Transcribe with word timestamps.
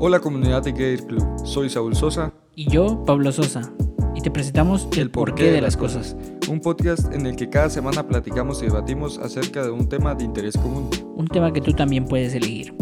Hola 0.00 0.20
comunidad 0.20 0.62
de 0.62 0.70
Gamer 0.70 1.04
Club, 1.06 1.26
soy 1.44 1.68
Saúl 1.68 1.96
Sosa. 1.96 2.32
Y 2.54 2.70
yo, 2.70 3.04
Pablo 3.04 3.32
Sosa. 3.32 3.72
Y 4.14 4.20
te 4.20 4.30
presentamos 4.30 4.88
El, 4.96 5.10
porqué, 5.10 5.50
de 5.50 5.60
las 5.60 5.76
cosas. 5.76 6.16
Un 6.48 6.60
podcast 6.60 7.12
en 7.12 7.26
el 7.26 7.34
que 7.34 7.50
cada 7.50 7.68
semana 7.68 8.06
platicamos 8.06 8.62
y 8.62 8.66
debatimos 8.66 9.18
acerca 9.18 9.64
de 9.64 9.72
un 9.72 9.88
tema 9.88 10.14
de 10.14 10.22
interés 10.22 10.56
común. 10.56 10.88
Un 11.16 11.26
tema 11.26 11.52
que 11.52 11.60
tú 11.60 11.72
también 11.72 12.04
puedes 12.04 12.32
elegir. 12.32 12.72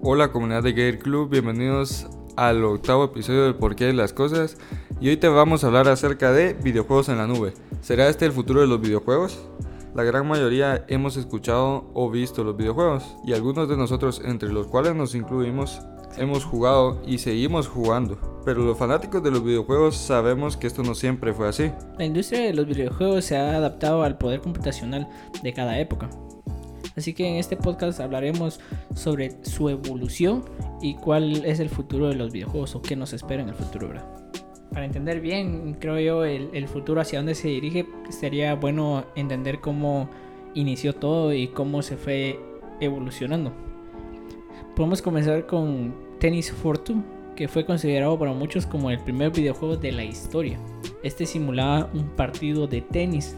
Hola 0.00 0.30
comunidad 0.30 0.62
de 0.62 0.74
Gamer 0.74 1.00
Club, 1.00 1.28
bienvenidos 1.28 2.06
al 2.36 2.64
octavo 2.64 3.02
episodio 3.02 3.42
del 3.42 3.56
porqué 3.56 3.86
de 3.86 3.92
las 3.92 4.12
cosas. 4.12 4.58
Y 5.00 5.08
hoy 5.08 5.16
te 5.16 5.26
vamos 5.26 5.64
a 5.64 5.66
hablar 5.66 5.88
acerca 5.88 6.30
de 6.30 6.54
videojuegos 6.54 7.08
en 7.08 7.18
la 7.18 7.26
nube. 7.26 7.52
¿Será 7.80 8.08
este 8.08 8.26
el 8.26 8.32
futuro 8.32 8.60
de 8.60 8.68
los 8.68 8.80
videojuegos? 8.80 9.40
La 9.94 10.04
gran 10.04 10.26
mayoría 10.26 10.84
hemos 10.86 11.16
escuchado 11.16 11.90
o 11.94 12.10
visto 12.10 12.44
los 12.44 12.56
videojuegos 12.56 13.16
y 13.24 13.32
algunos 13.32 13.68
de 13.68 13.76
nosotros, 13.76 14.22
entre 14.24 14.52
los 14.52 14.68
cuales 14.68 14.94
nos 14.94 15.16
incluimos, 15.16 15.80
hemos 16.16 16.44
jugado 16.44 17.02
y 17.04 17.18
seguimos 17.18 17.66
jugando. 17.66 18.16
Pero 18.44 18.62
los 18.62 18.78
fanáticos 18.78 19.20
de 19.22 19.32
los 19.32 19.42
videojuegos 19.42 19.96
sabemos 19.96 20.56
que 20.56 20.68
esto 20.68 20.84
no 20.84 20.94
siempre 20.94 21.32
fue 21.32 21.48
así. 21.48 21.72
La 21.98 22.04
industria 22.04 22.42
de 22.42 22.54
los 22.54 22.66
videojuegos 22.66 23.24
se 23.24 23.36
ha 23.36 23.56
adaptado 23.56 24.04
al 24.04 24.16
poder 24.16 24.40
computacional 24.40 25.08
de 25.42 25.52
cada 25.52 25.78
época. 25.80 26.08
Así 26.96 27.12
que 27.12 27.26
en 27.26 27.36
este 27.36 27.56
podcast 27.56 27.98
hablaremos 27.98 28.60
sobre 28.94 29.44
su 29.44 29.68
evolución 29.68 30.44
y 30.80 30.94
cuál 30.94 31.44
es 31.44 31.58
el 31.58 31.68
futuro 31.68 32.08
de 32.08 32.14
los 32.14 32.32
videojuegos 32.32 32.76
o 32.76 32.82
qué 32.82 32.94
nos 32.94 33.12
espera 33.12 33.42
en 33.42 33.48
el 33.48 33.54
futuro, 33.56 33.88
¿verdad? 33.88 34.06
Para 34.72 34.84
entender 34.84 35.20
bien, 35.20 35.76
creo 35.80 35.98
yo, 35.98 36.24
el, 36.24 36.68
futuro 36.68 37.00
hacia 37.00 37.18
dónde 37.18 37.34
se 37.34 37.48
dirige, 37.48 37.86
sería 38.08 38.54
bueno 38.54 39.04
entender 39.16 39.60
cómo 39.60 40.08
inició 40.54 40.94
todo 40.94 41.32
y 41.32 41.48
cómo 41.48 41.82
se 41.82 41.96
fue 41.96 42.38
evolucionando. 42.80 43.52
Podemos 44.76 45.02
comenzar 45.02 45.46
con 45.46 45.94
Tennis 46.18 46.52
Fortune, 46.52 47.02
que 47.34 47.48
fue 47.48 47.64
considerado 47.66 48.18
por 48.18 48.28
muchos 48.28 48.66
como 48.66 48.90
el 48.90 48.98
primer 49.00 49.30
videojuego 49.32 49.76
de 49.76 49.92
la 49.92 50.04
historia. 50.04 50.58
Este 51.02 51.26
simulaba 51.26 51.90
un 51.92 52.04
partido 52.10 52.66
de 52.66 52.80
tenis, 52.80 53.36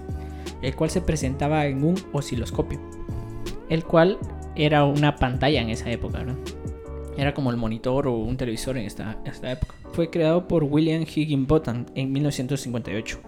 el 0.61 0.77
cual 0.77 0.91
se 0.91 1.01
presentaba 1.01 1.67
en 1.67 1.83
un 1.83 1.95
osciloscopio, 2.13 2.79
el 3.69 3.85
cual 3.85 4.19
era 4.55 4.85
una 4.85 5.17
pantalla 5.17 5.63
en 5.63 5.71
esa 5.71 5.91
época, 5.91 6.25
¿no? 6.25 6.37
Era 7.17 7.33
como 7.33 7.51
el 7.51 7.57
monitor 7.57 8.07
o 8.07 8.15
un 8.15 8.37
televisor 8.37 8.77
en 8.77 8.85
esta, 8.85 9.19
esta 9.25 9.53
época. 9.53 9.75
Fue 9.93 10.09
creado 10.09 10.49
por 10.49 10.65
William 10.65 11.03
Higginbotham 11.03 11.87
en 11.95 12.13
1958. 12.13 13.21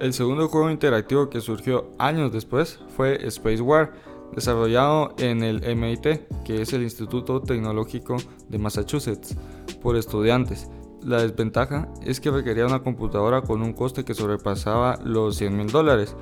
El 0.00 0.12
segundo 0.12 0.48
juego 0.48 0.70
interactivo 0.70 1.30
que 1.30 1.40
surgió 1.40 1.92
años 1.98 2.32
después 2.32 2.80
fue 2.96 3.24
Space 3.28 3.62
War, 3.62 3.92
desarrollado 4.34 5.14
en 5.18 5.44
el 5.44 5.60
MIT, 5.76 6.42
que 6.44 6.60
es 6.60 6.72
el 6.72 6.82
Instituto 6.82 7.40
Tecnológico 7.40 8.16
de 8.48 8.58
Massachusetts, 8.58 9.36
por 9.80 9.96
estudiantes. 9.96 10.68
La 11.04 11.22
desventaja 11.22 11.88
es 12.02 12.18
que 12.20 12.32
requería 12.32 12.66
una 12.66 12.82
computadora 12.82 13.42
con 13.42 13.62
un 13.62 13.72
coste 13.72 14.04
que 14.04 14.14
sobrepasaba 14.14 14.98
los 15.04 15.36
100 15.36 15.56
mil 15.56 15.68
dólares, 15.68 16.16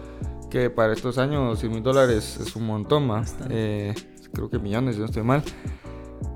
que 0.50 0.68
para 0.68 0.92
estos 0.92 1.16
años 1.16 1.58
100 1.60 1.72
mil 1.72 1.82
dólares 1.82 2.38
es 2.40 2.54
un 2.56 2.66
montón 2.66 3.06
más, 3.06 3.36
eh, 3.48 3.94
creo 4.34 4.50
que 4.50 4.58
millones, 4.58 4.96
si 4.96 5.00
no 5.00 5.06
estoy 5.06 5.22
mal. 5.22 5.42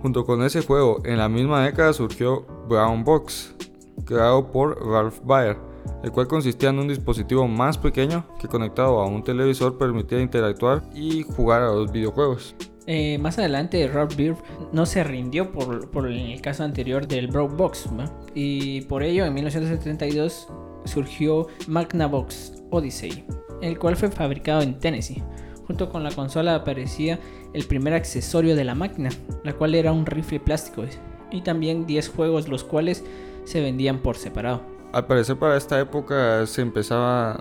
Junto 0.03 0.25
con 0.25 0.43
ese 0.43 0.63
juego, 0.63 1.01
en 1.05 1.19
la 1.19 1.29
misma 1.29 1.65
década 1.65 1.93
surgió 1.93 2.47
Brown 2.69 3.05
Box, 3.05 3.55
creado 4.05 4.51
por 4.51 4.85
Ralph 4.87 5.21
Baer, 5.25 5.57
el 6.03 6.13
cual 6.13 6.29
consistía 6.29 6.71
en 6.71 6.79
un 6.79 6.89
dispositivo 6.89 7.47
más 7.49 7.79
pequeño 7.79 8.27
que 8.41 8.49
conectado 8.49 9.01
a 9.01 9.07
un 9.07 9.23
televisor 9.23 9.79
permitía 9.79 10.21
interactuar 10.21 10.83
y 10.95 11.23
jugar 11.23 11.63
a 11.63 11.73
los 11.73 11.91
videojuegos. 11.91 12.55
Eh, 12.87 13.19
más 13.19 13.39
adelante, 13.39 13.89
Ralph 13.89 14.17
Baer 14.17 14.37
no 14.73 14.87
se 14.87 15.03
rindió 15.03 15.51
por, 15.51 16.07
el 16.09 16.41
caso 16.41 16.63
anterior 16.63 17.07
del 17.07 17.27
Brown 17.27 17.57
Box, 17.57 17.89
y 18.35 18.83
por 18.83 19.03
ello 19.03 19.25
en 19.25 19.35
1972 19.35 20.49
surgió 20.85 21.49
Magnavox 21.67 22.63
Odyssey, 22.71 23.25
el 23.61 23.79
cual 23.79 23.97
fue 23.97 24.09
fabricado 24.11 24.63
en 24.63 24.79
Tennessee. 24.79 25.23
Junto 25.67 25.89
con 25.89 26.05
la 26.05 26.13
consola 26.13 26.55
aparecía 26.55 27.19
el 27.53 27.65
primer 27.65 27.95
accesorio 27.95 28.55
de 28.55 28.65
la 28.65 28.75
máquina, 28.75 29.11
la 29.43 29.53
cual 29.55 29.75
era 29.75 29.93
un 29.93 30.07
rifle 30.07 30.39
plástico, 30.39 30.85
y 31.31 31.41
también 31.41 31.87
10 31.87 32.09
juegos 32.11 32.49
los 32.49 32.63
cuales 32.63 33.05
se 33.45 33.61
vendían 33.61 33.99
por 33.99 34.17
separado. 34.17 34.63
Al 34.93 35.07
parecer 35.07 35.37
para 35.37 35.57
esta 35.57 35.81
época 35.81 36.47
se 36.47 36.63
empezaba 36.63 37.39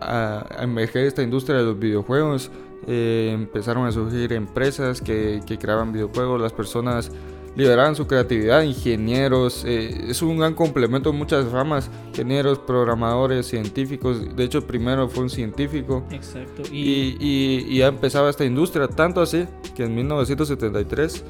a, 0.00 0.46
emerger 0.60 1.06
esta 1.06 1.22
industria 1.22 1.58
de 1.58 1.64
los 1.64 1.78
videojuegos, 1.78 2.50
eh, 2.86 3.30
empezaron 3.32 3.86
a 3.86 3.92
surgir 3.92 4.32
empresas 4.32 5.00
que, 5.00 5.40
que 5.46 5.56
creaban 5.56 5.92
videojuegos, 5.92 6.40
las 6.40 6.52
personas 6.52 7.12
liberaban 7.56 7.96
su 7.96 8.06
creatividad, 8.06 8.62
ingenieros, 8.62 9.64
eh, 9.64 10.06
es 10.08 10.22
un 10.22 10.38
gran 10.38 10.54
complemento 10.54 11.10
en 11.10 11.16
muchas 11.16 11.50
ramas, 11.50 11.90
ingenieros, 12.08 12.58
programadores, 12.58 13.46
científicos, 13.46 14.36
de 14.36 14.44
hecho 14.44 14.66
primero 14.66 15.08
fue 15.08 15.24
un 15.24 15.30
científico. 15.30 16.04
Exacto. 16.10 16.62
Y, 16.70 17.16
y, 17.20 17.78
ya 17.78 17.88
empezaba 17.88 18.30
esta 18.30 18.44
industria, 18.44 18.88
tanto 18.88 19.20
así 19.20 19.46
que 19.74 19.84
en 19.84 19.94
1973 19.94 21.24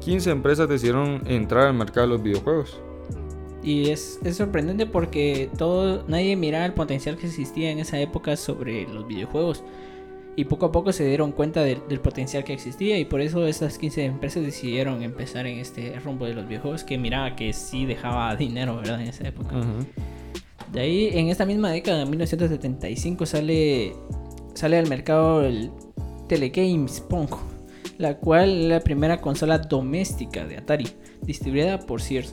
15 0.00 0.30
empresas 0.30 0.68
decidieron 0.68 1.22
entrar 1.26 1.66
al 1.66 1.74
mercado 1.74 2.06
de 2.06 2.12
los 2.14 2.22
videojuegos. 2.22 2.80
Y 3.62 3.90
es, 3.90 4.18
es, 4.24 4.36
sorprendente 4.36 4.86
porque 4.86 5.50
todo, 5.58 6.04
nadie 6.08 6.34
miraba 6.34 6.64
el 6.64 6.72
potencial 6.72 7.16
que 7.16 7.26
existía 7.26 7.70
en 7.70 7.78
esa 7.78 8.00
época 8.00 8.36
sobre 8.36 8.88
los 8.88 9.06
videojuegos 9.06 9.62
y 10.36 10.44
poco 10.44 10.66
a 10.66 10.72
poco 10.72 10.92
se 10.92 11.04
dieron 11.04 11.32
cuenta 11.32 11.62
del, 11.62 11.80
potencial 12.00 12.44
que 12.44 12.52
existía 12.52 12.98
y 12.98 13.04
por 13.04 13.20
eso 13.20 13.46
esas 13.46 13.78
15 13.78 14.04
empresas 14.04 14.42
decidieron 14.42 15.02
empezar 15.02 15.46
en 15.46 15.58
este 15.58 15.98
rumbo 16.00 16.26
de 16.26 16.34
los 16.34 16.46
videojuegos 16.48 16.84
que 16.84 16.98
miraba 16.98 17.36
que 17.36 17.52
sí 17.52 17.84
dejaba 17.84 18.34
dinero, 18.36 18.76
¿verdad? 18.76 19.00
En 19.00 19.08
esa 19.08 19.26
época. 19.26 19.54
De 20.72 20.80
ahí, 20.80 21.10
en 21.12 21.28
esta 21.28 21.44
misma 21.44 21.70
década, 21.70 21.98
de 21.98 22.06
1975, 22.06 23.26
sale, 23.26 23.92
sale 24.54 24.78
al 24.78 24.88
mercado 24.88 25.42
el 25.44 25.70
Telegames 26.28 27.00
Pong, 27.00 27.30
la 27.98 28.16
cual 28.18 28.62
es 28.62 28.68
la 28.68 28.80
primera 28.80 29.20
consola 29.20 29.58
doméstica 29.58 30.46
de 30.46 30.58
Atari, 30.58 30.86
distribuida 31.22 31.80
por 31.80 32.00
Sears 32.00 32.32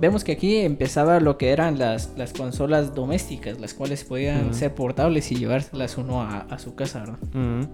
vemos 0.00 0.24
que 0.24 0.32
aquí 0.32 0.56
empezaba 0.56 1.20
lo 1.20 1.36
que 1.36 1.50
eran 1.50 1.78
las, 1.78 2.14
las 2.16 2.32
consolas 2.32 2.94
domésticas, 2.94 3.60
las 3.60 3.74
cuales 3.74 4.02
podían 4.04 4.54
ser 4.54 4.74
portables 4.74 5.30
y 5.30 5.36
llevárselas 5.36 5.98
uno 5.98 6.22
a, 6.22 6.58
su 6.58 6.74
casa, 6.74 7.00
¿verdad? 7.00 7.18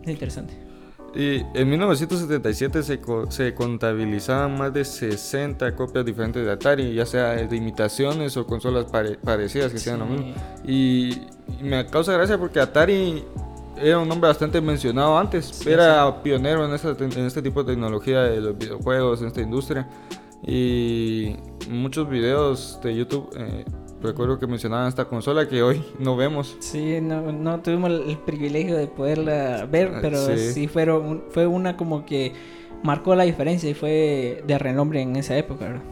Es 0.03 0.11
interesante. 0.11 0.55
Y 1.15 1.37
en 1.55 1.71
1977 1.71 2.83
se, 2.83 3.01
se, 3.31 3.55
contabilizaban 3.55 4.59
más 4.59 4.75
de 4.75 4.85
60 4.85 5.75
copias 5.75 6.05
diferentes 6.05 6.45
de 6.45 6.53
Atari, 6.53 6.93
ya 6.93 7.07
sea 7.07 7.31
de 7.31 7.57
imitaciones 7.57 8.37
o 8.37 8.47
consolas 8.47 8.85
parecidas 9.25 9.73
que 9.73 9.79
sean 9.79 10.01
lo 10.01 10.07
mismo. 10.07 10.35
Y, 10.67 11.23
me 11.63 11.87
causa 11.87 12.13
gracia 12.13 12.37
porque 12.37 12.61
Atari 12.61 13.25
era 13.81 13.99
un 13.99 14.09
nombre 14.09 14.29
bastante 14.29 14.61
mencionado 14.61 15.17
antes, 15.17 15.65
era 15.67 16.23
pionero 16.23 16.67
en, 16.67 17.13
en 17.13 17.25
este 17.25 17.41
tipo 17.41 17.63
de 17.63 17.73
tecnología 17.73 18.23
de 18.23 18.41
los 18.41 18.59
videojuegos, 18.59 19.23
en 19.23 19.29
esta 19.29 19.41
industria. 19.41 19.89
Y 20.47 21.35
muchos 21.69 22.09
videos 22.09 22.79
de 22.83 22.95
YouTube, 22.97 23.29
eh, 23.37 23.65
recuerdo 24.01 24.39
que 24.39 24.47
mencionaban 24.47 24.87
esta 24.87 25.07
consola 25.07 25.49
que 25.49 25.63
hoy 25.63 25.83
no 25.99 26.17
vemos. 26.17 26.57
Sí, 26.61 27.01
no, 27.01 27.33
no 27.33 27.61
tuvimos 27.61 27.91
el 27.91 28.17
privilegio 28.19 28.77
de 28.77 28.87
poderla 28.87 29.67
ver, 29.67 29.93
ah, 29.95 29.99
pero 30.01 30.19
sí, 30.37 30.69
fueron, 30.69 31.25
fue 31.31 31.47
una 31.47 31.77
como 31.77 32.07
que 32.07 32.33
marcó 32.83 33.15
la 33.17 33.25
diferencia 33.25 33.69
y 33.69 33.75
fue 33.75 34.45
de 34.47 34.59
renombre 34.59 35.01
en 35.01 35.17
esa 35.17 35.37
época. 35.37 35.67
¿verdad? 35.67 35.83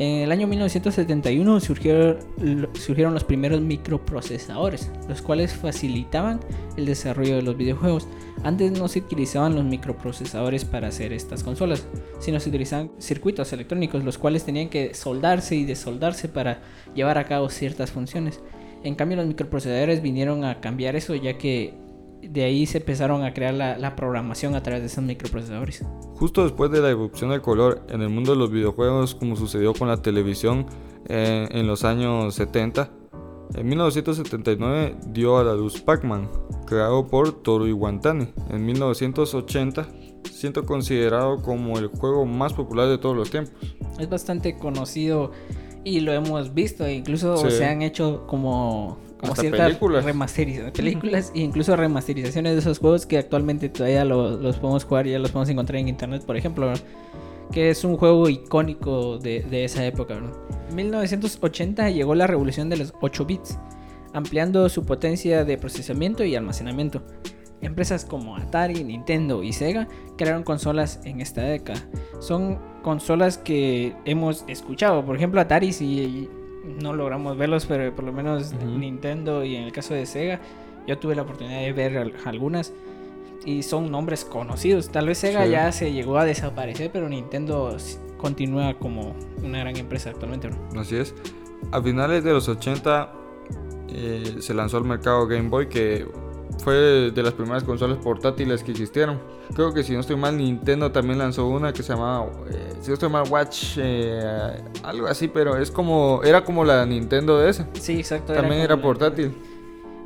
En 0.00 0.22
el 0.22 0.32
año 0.32 0.46
1971 0.46 1.60
surgieron, 1.60 3.12
los 3.12 3.24
primeros 3.24 3.60
microprocesadores, 3.60 4.90
los 5.06 5.20
cuales 5.20 5.52
facilitaban 5.52 6.40
el 6.78 6.86
desarrollo 6.86 7.36
de 7.36 7.42
los 7.42 7.54
videojuegos. 7.54 8.08
Antes 8.42 8.72
no 8.72 8.88
se 8.88 9.00
utilizaban 9.00 9.54
los 9.54 9.64
microprocesadores 9.66 10.64
para 10.64 10.88
hacer 10.88 11.12
estas 11.12 11.44
consolas, 11.44 11.86
sino 12.18 12.40
se 12.40 12.48
utilizaban 12.48 12.90
circuitos 12.98 13.52
electrónicos, 13.52 14.02
los 14.02 14.16
cuales 14.16 14.42
tenían 14.42 14.70
que 14.70 14.94
soldarse 14.94 15.54
y 15.54 15.66
desoldarse 15.66 16.28
para 16.28 16.62
llevar 16.94 17.18
a 17.18 17.24
cabo 17.24 17.50
ciertas 17.50 17.90
funciones. 17.90 18.40
En 18.82 18.94
cambio, 18.94 19.18
los 19.18 19.26
microprocesadores 19.26 20.00
vinieron 20.00 20.46
a 20.46 20.62
cambiar 20.62 20.96
eso, 20.96 21.14
ya 21.14 21.36
que 21.36 21.74
de 22.22 22.44
ahí 22.44 22.66
se 22.66 22.78
empezaron 22.78 23.24
a 23.24 23.32
crear 23.32 23.54
la, 23.54 23.96
programación 23.96 24.54
a 24.54 24.62
través 24.62 24.82
de 24.82 24.86
esos 24.86 25.04
microprocesadores. 25.04 25.84
Justo 26.14 26.42
después 26.42 26.70
de 26.70 26.80
la 26.80 26.88
erupción 26.90 27.30
del 27.30 27.40
color 27.40 27.82
en 27.88 28.02
el 28.02 28.08
mundo 28.08 28.32
de 28.32 28.38
los 28.38 28.50
videojuegos, 28.50 29.14
como 29.14 29.36
sucedió 29.36 29.72
con 29.74 29.88
la 29.88 30.02
televisión 30.02 30.66
eh, 31.08 31.48
en 31.50 31.66
los 31.66 31.84
años 31.84 32.34
70, 32.34 32.90
en 33.54 33.66
1979 33.66 34.96
dio 35.08 35.38
a 35.38 35.44
la 35.44 35.54
luz 35.54 35.80
Pac-Man, 35.80 36.30
creado 36.66 37.08
por 37.08 37.42
Toru 37.42 37.66
Iwatani. 37.66 38.28
En 38.48 38.64
1980, 38.64 39.88
siendo 40.30 40.64
considerado 40.64 41.42
como 41.42 41.76
el 41.78 41.88
juego 41.88 42.24
más 42.26 42.52
popular 42.52 42.88
de 42.88 42.98
todos 42.98 43.16
los 43.16 43.30
tiempos. 43.30 43.52
Es 43.98 44.08
bastante 44.08 44.56
conocido 44.56 45.32
y 45.82 46.00
lo 46.00 46.12
hemos 46.12 46.54
visto, 46.54 46.88
incluso 46.88 47.50
se 47.50 47.64
han 47.64 47.82
hecho 47.82 48.24
como 48.26 48.98
como 49.20 49.36
ciertas 49.36 49.66
películas. 49.66 50.04
remasterizaciones, 50.04 50.72
películas 50.76 51.32
e 51.34 51.40
incluso 51.40 51.76
remasterizaciones 51.76 52.54
de 52.54 52.58
esos 52.60 52.78
juegos 52.78 53.06
que 53.06 53.18
actualmente 53.18 53.68
todavía 53.68 54.04
los 54.04 54.56
podemos 54.56 54.84
jugar 54.84 55.06
y 55.06 55.10
ya 55.10 55.18
los 55.18 55.30
podemos 55.30 55.50
encontrar 55.50 55.78
en 55.78 55.88
internet, 55.88 56.24
por 56.24 56.36
ejemplo, 56.36 56.72
que 57.52 57.70
es 57.70 57.84
un 57.84 57.96
juego 57.96 58.28
icónico 58.28 59.18
de, 59.18 59.42
de 59.42 59.64
esa 59.64 59.84
época. 59.84 60.18
En 60.68 60.74
1980 60.74 61.90
llegó 61.90 62.14
la 62.14 62.26
revolución 62.26 62.68
de 62.70 62.78
los 62.78 62.94
8 63.00 63.24
bits, 63.26 63.58
ampliando 64.14 64.68
su 64.68 64.84
potencia 64.84 65.44
de 65.44 65.58
procesamiento 65.58 66.24
y 66.24 66.34
almacenamiento. 66.34 67.02
Empresas 67.60 68.06
como 68.06 68.36
Atari, 68.36 68.82
Nintendo 68.84 69.42
y 69.42 69.52
Sega 69.52 69.86
crearon 70.16 70.44
consolas 70.44 71.00
en 71.04 71.20
esta 71.20 71.42
década. 71.42 71.86
Son 72.18 72.58
consolas 72.82 73.36
que 73.36 73.94
hemos 74.06 74.44
escuchado. 74.48 75.04
Por 75.04 75.16
ejemplo, 75.16 75.42
Atari 75.42 75.74
si 75.74 76.30
no 76.64 76.92
logramos 76.92 77.36
verlos, 77.36 77.66
pero 77.66 77.94
por 77.94 78.04
lo 78.04 78.12
menos. 78.12 78.52
Nintendo 78.54 79.44
y 79.44 79.56
en 79.56 79.64
el 79.64 79.72
caso 79.72 79.94
de 79.94 80.06
Sega, 80.06 80.40
yo 80.86 80.98
tuve 80.98 81.14
la 81.14 81.22
oportunidad 81.22 81.60
de 81.60 81.72
ver 81.72 81.96
al- 81.98 82.14
algunas 82.24 82.72
y 83.44 83.62
son 83.62 83.90
nombres 83.90 84.24
conocidos. 84.24 84.90
Tal 84.90 85.06
vez 85.06 85.18
Sega 85.18 85.44
Sí. 85.44 85.50
ya 85.52 85.72
se 85.72 85.92
llegó 85.92 86.18
a 86.18 86.24
desaparecer, 86.24 86.90
pero 86.92 87.08
Nintendo 87.08 87.76
continúa 88.18 88.74
como 88.74 89.14
una 89.42 89.60
gran 89.60 89.76
empresa 89.76 90.10
actualmente. 90.10 90.50
¿no? 90.74 90.80
Así 90.80 90.96
es. 90.96 91.14
A 91.72 91.80
finales 91.82 92.22
de 92.24 92.32
los 92.32 92.48
80 92.48 93.12
eh, 93.88 94.36
se 94.40 94.54
lanzó 94.54 94.76
al 94.76 94.84
mercado 94.84 95.26
Game 95.26 95.48
Boy 95.48 95.68
que 95.68 96.06
fue 96.62 97.10
de 97.10 97.22
las 97.22 97.32
primeras 97.34 97.64
consolas 97.64 97.98
portátiles 97.98 98.62
que 98.62 98.70
existieron. 98.72 99.18
Creo 99.54 99.72
que 99.74 99.82
si 99.82 99.92
no 99.92 100.00
estoy 100.00 100.16
mal 100.16 100.36
Nintendo 100.36 100.90
también 100.92 101.18
lanzó 101.18 101.46
una 101.48 101.72
que 101.72 101.82
se 101.82 101.92
llamaba, 101.92 102.26
eh, 102.50 102.72
si 102.80 102.88
no 102.88 102.94
estoy 102.94 103.08
mal 103.08 103.24
Watch, 103.28 103.76
eh, 103.78 104.62
algo 104.82 105.06
así, 105.06 105.28
pero 105.28 105.56
es 105.56 105.70
como, 105.70 106.20
era 106.24 106.44
como 106.44 106.64
la 106.64 106.84
Nintendo 106.86 107.38
DS. 107.38 107.64
Sí, 107.74 107.98
exacto. 107.98 108.32
También 108.32 108.60
era 108.62 108.76
la- 108.76 108.82
portátil. 108.82 109.34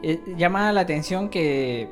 Eh, 0.03 0.21
llama 0.37 0.71
la 0.73 0.83
atención 0.83 1.29
que 1.29 1.89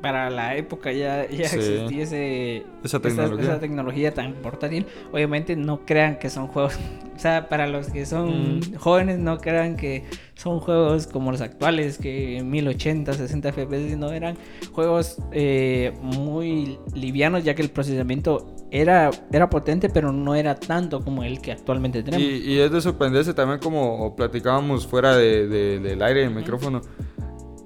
para 0.00 0.30
la 0.30 0.56
época 0.56 0.92
ya, 0.92 1.28
ya 1.28 1.48
Sí. 1.48 1.56
existiese 1.58 2.56
Esa 2.58 2.64
esa- 2.84 3.00
tecnología. 3.00 3.44
esa 3.50 3.60
tecnología 3.60 4.14
tan 4.14 4.32
portátil. 4.34 4.86
Obviamente 5.12 5.56
no 5.56 5.84
crean 5.84 6.18
que 6.18 6.30
son 6.30 6.46
juegos, 6.46 6.74
o 7.16 7.18
sea, 7.18 7.48
para 7.48 7.66
los 7.66 7.88
que 7.90 8.06
son 8.06 8.58
Mm. 8.60 8.74
jóvenes 8.76 9.18
no 9.18 9.38
crean 9.38 9.76
que 9.76 10.04
son 10.34 10.60
juegos 10.60 11.06
como 11.06 11.32
los 11.32 11.42
actuales, 11.42 11.98
que 11.98 12.38
en 12.38 12.50
1080, 12.50 13.12
60 13.12 13.50
FPS, 13.52 13.96
no 13.96 14.10
eran 14.10 14.36
juegos 14.72 15.18
eh, 15.32 15.92
muy 16.00 16.78
livianos 16.94 17.44
ya 17.44 17.54
que 17.54 17.60
el 17.60 17.68
procesamiento 17.70 18.46
era, 18.70 19.10
era 19.32 19.50
potente 19.50 19.90
pero 19.90 20.12
no 20.12 20.34
era 20.34 20.54
tanto 20.54 21.00
como 21.04 21.24
el 21.24 21.40
que 21.42 21.52
actualmente 21.52 22.02
tenemos. 22.02 22.24
Y, 22.26 22.52
y 22.54 22.58
es 22.60 22.70
de 22.72 22.80
sorprenderse 22.80 23.34
también 23.34 23.58
como 23.60 24.16
platicábamos 24.16 24.86
fuera 24.86 25.14
de- 25.14 25.46
de- 25.46 25.78
del 25.80 26.00
aire 26.02 26.20
del 26.20 26.30
micrófono. 26.34 26.80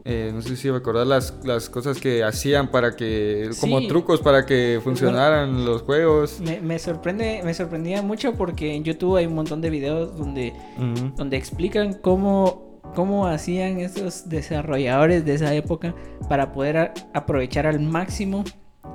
Eh, 0.06 0.32
no 0.34 0.42
sé 0.42 0.56
si 0.56 0.70
recordar 0.70 1.06
las, 1.06 1.34
las 1.44 1.70
cosas 1.70 1.98
que 1.98 2.22
hacían 2.22 2.70
para 2.70 2.94
que, 2.94 3.48
como 3.58 3.86
trucos 3.86 4.20
para 4.20 4.44
que 4.44 4.78
funcionaran 4.84 5.64
los 5.64 5.80
juegos. 5.82 6.40
Me, 6.40 6.60
me 6.60 6.78
sorprende, 6.78 7.40
me 7.42 7.54
sorprendía 7.54 8.02
mucho 8.02 8.34
porque 8.34 8.74
en 8.74 8.84
YouTube 8.84 9.16
hay 9.16 9.26
un 9.26 9.34
montón 9.34 9.62
de 9.62 9.70
videos 9.70 10.16
donde 10.16 10.52
donde 11.16 11.36
explican 11.36 11.94
cómo, 11.94 12.80
cómo 12.94 13.26
hacían 13.26 13.80
esos 13.80 14.28
desarrolladores 14.28 15.24
de 15.24 15.34
esa 15.34 15.54
época 15.54 15.94
para 16.28 16.52
poder 16.52 16.92
aprovechar 17.14 17.66
al 17.66 17.80
máximo 17.80 18.44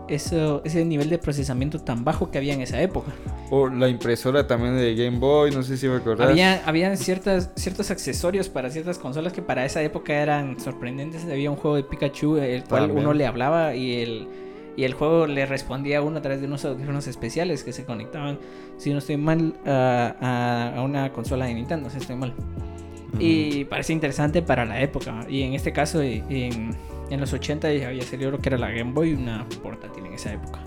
eso, 0.08 0.62
ese 0.66 0.84
nivel 0.86 1.10
de 1.10 1.18
procesamiento 1.20 1.80
tan 1.80 2.04
bajo 2.04 2.32
que 2.32 2.38
había 2.40 2.54
en 2.54 2.62
esa 2.62 2.82
época. 2.82 3.12
O 3.52 3.68
la 3.70 3.88
impresora 3.90 4.46
también 4.48 4.76
de 4.76 4.96
Game 4.96 5.20
Boy, 5.20 5.52
no 5.52 5.62
sé 5.64 5.78
si 5.78 5.88
recordás. 5.88 6.30
Había, 6.30 6.62
habían 6.66 6.98
ciertas, 6.98 7.52
ciertos 7.56 7.92
accesorios 7.92 8.50
para 8.50 8.70
ciertas 8.70 8.98
consolas 8.98 9.34
que 9.34 9.42
para 9.42 9.66
esa 9.66 9.82
época 9.84 10.14
eran 10.14 10.60
sorprendentes. 10.60 11.26
Había 11.26 11.52
un 11.52 11.58
juego 11.58 11.76
de 11.76 11.84
Pikachu 11.84 12.38
el 12.38 12.64
cual 12.64 12.84
También. 12.88 13.06
uno 13.06 13.14
le 13.14 13.26
hablaba 13.28 13.76
y 13.76 14.02
el, 14.02 14.28
y 14.78 14.84
el 14.84 14.94
juego 14.94 15.28
le 15.28 15.46
respondía 15.46 16.00
a 16.00 16.02
uno 16.02 16.18
a 16.18 16.22
través 16.22 16.42
de 16.42 16.48
unos 16.48 16.66
audífonos 16.66 17.06
especiales 17.08 17.64
que 17.64 17.74
se 17.74 17.86
conectaban, 17.86 18.40
si 18.78 18.92
no 18.92 19.00
estoy 19.00 19.18
mal, 19.18 19.54
a, 19.66 20.16
a- 20.20 20.80
a 20.80 20.82
una 20.84 21.12
consola 21.12 21.46
de 21.46 21.54
Nintendo, 21.54 21.90
si 21.90 21.98
estoy 21.98 22.16
mal. 22.16 22.34
Y 23.20 23.66
parece 23.66 23.92
interesante 23.94 24.42
para 24.42 24.66
la 24.66 24.82
época. 24.82 25.26
Y 25.28 25.42
en 25.42 25.54
este 25.54 25.74
caso, 25.74 26.02
en, 26.02 26.76
en 27.10 27.20
los 27.20 27.34
80 27.34 27.74
ya 27.74 27.90
había 27.90 28.04
salido 28.04 28.32
lo 28.32 28.40
que 28.40 28.50
era 28.50 28.58
la 28.58 28.72
Game 28.72 28.94
Boy, 28.94 29.14
una 29.14 29.48
portátil 29.64 30.06
en 30.06 30.14
esa 30.14 30.34
época. 30.34 30.60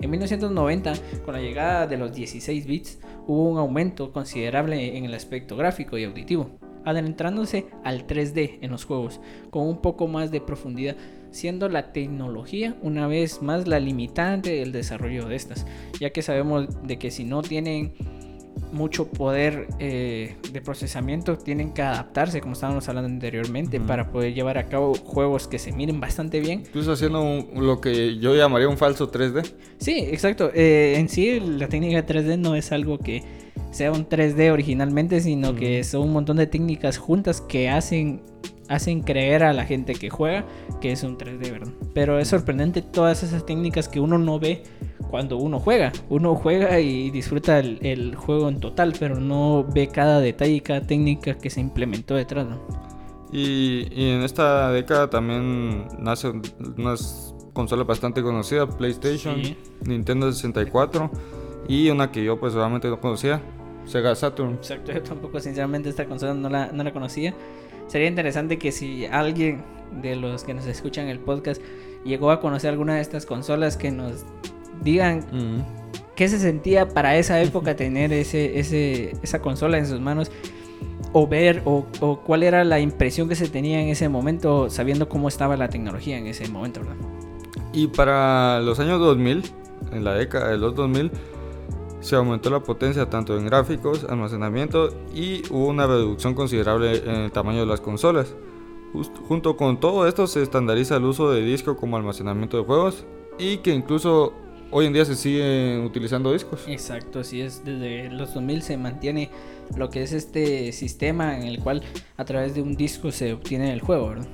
En 0.00 0.10
1990, 0.10 0.94
con 1.24 1.34
la 1.34 1.40
llegada 1.40 1.86
de 1.86 1.96
los 1.96 2.12
16 2.12 2.66
bits, 2.66 2.98
hubo 3.26 3.48
un 3.48 3.58
aumento 3.58 4.12
considerable 4.12 4.96
en 4.96 5.04
el 5.04 5.14
aspecto 5.14 5.56
gráfico 5.56 5.96
y 5.96 6.04
auditivo, 6.04 6.50
adentrándose 6.84 7.66
al 7.84 8.06
3D 8.06 8.58
en 8.62 8.70
los 8.72 8.84
juegos, 8.84 9.20
con 9.50 9.68
un 9.68 9.80
poco 9.80 10.08
más 10.08 10.30
de 10.30 10.40
profundidad, 10.40 10.96
siendo 11.30 11.68
la 11.68 11.92
tecnología 11.92 12.76
una 12.82 13.06
vez 13.06 13.42
más 13.42 13.68
la 13.68 13.78
limitante 13.78 14.50
del 14.50 14.72
desarrollo 14.72 15.26
de 15.28 15.36
estas, 15.36 15.66
ya 16.00 16.10
que 16.10 16.22
sabemos 16.22 16.68
de 16.82 16.98
que 16.98 17.10
si 17.10 17.24
no 17.24 17.42
tienen 17.42 17.94
mucho 18.72 19.06
poder 19.08 19.68
eh, 19.78 20.36
de 20.52 20.60
procesamiento, 20.60 21.36
tienen 21.38 21.72
que 21.72 21.82
adaptarse, 21.82 22.40
como 22.40 22.54
estábamos 22.54 22.88
hablando 22.88 23.08
anteriormente, 23.10 23.78
para 23.80 24.10
poder 24.10 24.34
llevar 24.34 24.58
a 24.58 24.66
cabo 24.66 24.94
juegos 24.94 25.46
que 25.48 25.58
se 25.58 25.72
miren 25.72 26.00
bastante 26.00 26.40
bien. 26.40 26.60
Incluso 26.66 26.92
haciendo 26.92 27.22
un- 27.22 27.48
lo 27.66 27.80
que 27.80 28.18
yo 28.18 28.34
llamaría 28.34 28.68
un 28.68 28.78
falso 28.78 29.10
3D. 29.10 29.42
Sí, 29.78 29.98
exacto. 30.10 30.50
Eh, 30.54 30.94
en 30.98 31.08
sí, 31.08 31.38
la 31.40 31.68
técnica 31.68 32.04
3D 32.06 32.36
no 32.38 32.54
es 32.54 32.72
algo 32.72 32.98
que 32.98 33.22
sea 33.70 33.92
un 33.92 34.06
3D 34.08 34.50
originalmente, 34.50 35.20
sino 35.20 35.54
que 35.54 35.82
son 35.84 36.02
un 36.02 36.12
montón 36.12 36.36
de 36.38 36.46
técnicas 36.46 36.98
juntas 36.98 37.40
que 37.40 37.68
hacen 37.70 38.22
hacen 38.72 39.02
creer 39.02 39.42
a 39.44 39.52
la 39.52 39.64
gente 39.64 39.94
que 39.94 40.10
juega 40.10 40.44
que 40.80 40.92
es 40.92 41.02
un 41.02 41.16
3D, 41.18 41.50
¿verdad? 41.52 41.72
Pero 41.94 42.18
es 42.18 42.28
sorprendente 42.28 42.82
todas 42.82 43.22
esas 43.22 43.44
técnicas 43.46 43.88
que 43.88 44.00
uno 44.00 44.18
no 44.18 44.38
ve 44.38 44.62
cuando 45.10 45.36
uno 45.36 45.60
juega. 45.60 45.92
Uno 46.08 46.34
juega 46.34 46.80
y 46.80 47.10
disfruta 47.10 47.58
el, 47.58 47.78
el 47.82 48.16
juego 48.16 48.48
en 48.48 48.60
total, 48.60 48.94
pero 48.98 49.20
no 49.20 49.64
ve 49.72 49.88
cada 49.88 50.20
detalle 50.20 50.54
y 50.54 50.60
cada 50.60 50.80
técnica 50.80 51.34
que 51.38 51.50
se 51.50 51.60
implementó 51.60 52.14
detrás. 52.14 52.46
¿no? 52.46 52.58
Y, 53.30 53.88
y 53.92 54.10
en 54.10 54.22
esta 54.22 54.70
década 54.72 55.08
también 55.08 55.86
nace 55.98 56.32
unas 56.76 57.34
consolas 57.52 57.86
bastante 57.86 58.22
conocidas, 58.22 58.74
PlayStation, 58.74 59.42
Sí. 59.44 59.56
Nintendo 59.84 60.30
64 60.32 61.10
y 61.68 61.90
una 61.90 62.10
que 62.10 62.24
yo 62.24 62.40
pues 62.40 62.54
obviamente 62.54 62.88
no 62.88 62.98
conocía, 63.00 63.40
Sega 63.84 64.14
Saturn. 64.14 64.54
Exacto, 64.54 64.92
yo 64.94 65.02
tampoco 65.02 65.40
sinceramente 65.40 65.88
esta 65.88 66.06
consola 66.06 66.34
no 66.34 66.48
la, 66.48 66.72
no 66.72 66.82
la 66.84 66.92
conocía. 66.92 67.34
Sería 67.92 68.08
interesante 68.08 68.56
que 68.58 68.72
si 68.72 69.04
alguien 69.04 69.62
de 70.00 70.16
los 70.16 70.44
que 70.44 70.54
nos 70.54 70.64
escuchan 70.64 71.08
el 71.08 71.18
podcast 71.18 71.60
llegó 72.06 72.30
a 72.30 72.40
conocer 72.40 72.70
alguna 72.70 72.94
de 72.94 73.02
estas 73.02 73.26
consolas, 73.26 73.76
que 73.76 73.90
nos 73.90 74.24
digan 74.82 75.18
Ujú. 75.18 75.62
qué 76.16 76.26
se 76.26 76.38
sentía 76.38 76.88
para 76.88 77.18
esa 77.18 77.38
época 77.42 77.76
tener 77.76 78.10
ese, 78.14 78.58
ese, 78.58 79.12
esa 79.22 79.42
consola 79.42 79.76
en 79.76 79.86
sus 79.86 80.00
manos 80.00 80.30
o 81.12 81.26
ver 81.26 81.60
o, 81.66 81.84
o 82.00 82.20
cuál 82.20 82.44
era 82.44 82.64
la 82.64 82.80
impresión 82.80 83.28
que 83.28 83.34
se 83.34 83.46
tenía 83.48 83.82
en 83.82 83.88
ese 83.88 84.08
momento 84.08 84.70
sabiendo 84.70 85.10
cómo 85.10 85.28
estaba 85.28 85.58
la 85.58 85.68
tecnología 85.68 86.16
en 86.16 86.26
ese 86.28 86.48
momento, 86.48 86.80
¿verdad? 86.80 86.96
Y 87.74 87.88
para 87.88 88.60
los 88.60 88.80
años 88.80 89.00
2000, 89.00 89.42
en 89.92 90.02
la 90.02 90.14
década 90.14 90.48
de 90.48 90.56
los 90.56 90.74
2000, 90.74 91.10
se 92.02 92.16
aumentó 92.16 92.50
la 92.50 92.60
potencia 92.60 93.08
tanto 93.08 93.38
en 93.38 93.46
gráficos, 93.46 94.04
almacenamiento 94.04 94.90
y 95.14 95.42
hubo 95.50 95.68
una 95.68 95.86
reducción 95.86 96.34
considerable 96.34 96.98
en 96.98 97.10
el 97.22 97.32
tamaño 97.32 97.60
de 97.60 97.66
las 97.66 97.80
consolas. 97.80 98.34
Just- 98.92 99.16
junto 99.26 99.56
con 99.56 99.80
todo 99.80 100.06
esto 100.06 100.26
se 100.26 100.42
estandariza 100.42 100.96
el 100.96 101.04
uso 101.04 101.32
de 101.32 101.42
disco 101.42 101.76
como 101.76 101.96
almacenamiento 101.96 102.58
de 102.58 102.64
juegos 102.64 103.06
y 103.38 103.56
que 103.58 103.72
incluso 103.72 104.34
hoy 104.70 104.86
en 104.86 104.92
día 104.92 105.04
se 105.06 105.14
siguen 105.14 105.84
utilizando 105.84 106.32
discos. 106.32 106.64
Exacto, 106.66 107.20
así 107.20 107.40
es. 107.40 107.64
Desde 107.64 108.10
los 108.10 108.34
2000 108.34 108.62
se 108.62 108.76
mantiene 108.76 109.30
lo 109.76 109.88
que 109.88 110.02
es 110.02 110.12
este 110.12 110.72
sistema 110.72 111.38
en 111.38 111.46
el 111.46 111.60
cual 111.60 111.82
a 112.18 112.24
través 112.26 112.54
de 112.54 112.60
un 112.62 112.74
disco 112.74 113.10
se 113.12 113.32
obtiene 113.32 113.72
el 113.72 113.80
juego, 113.80 114.08
¿verdad? 114.10 114.26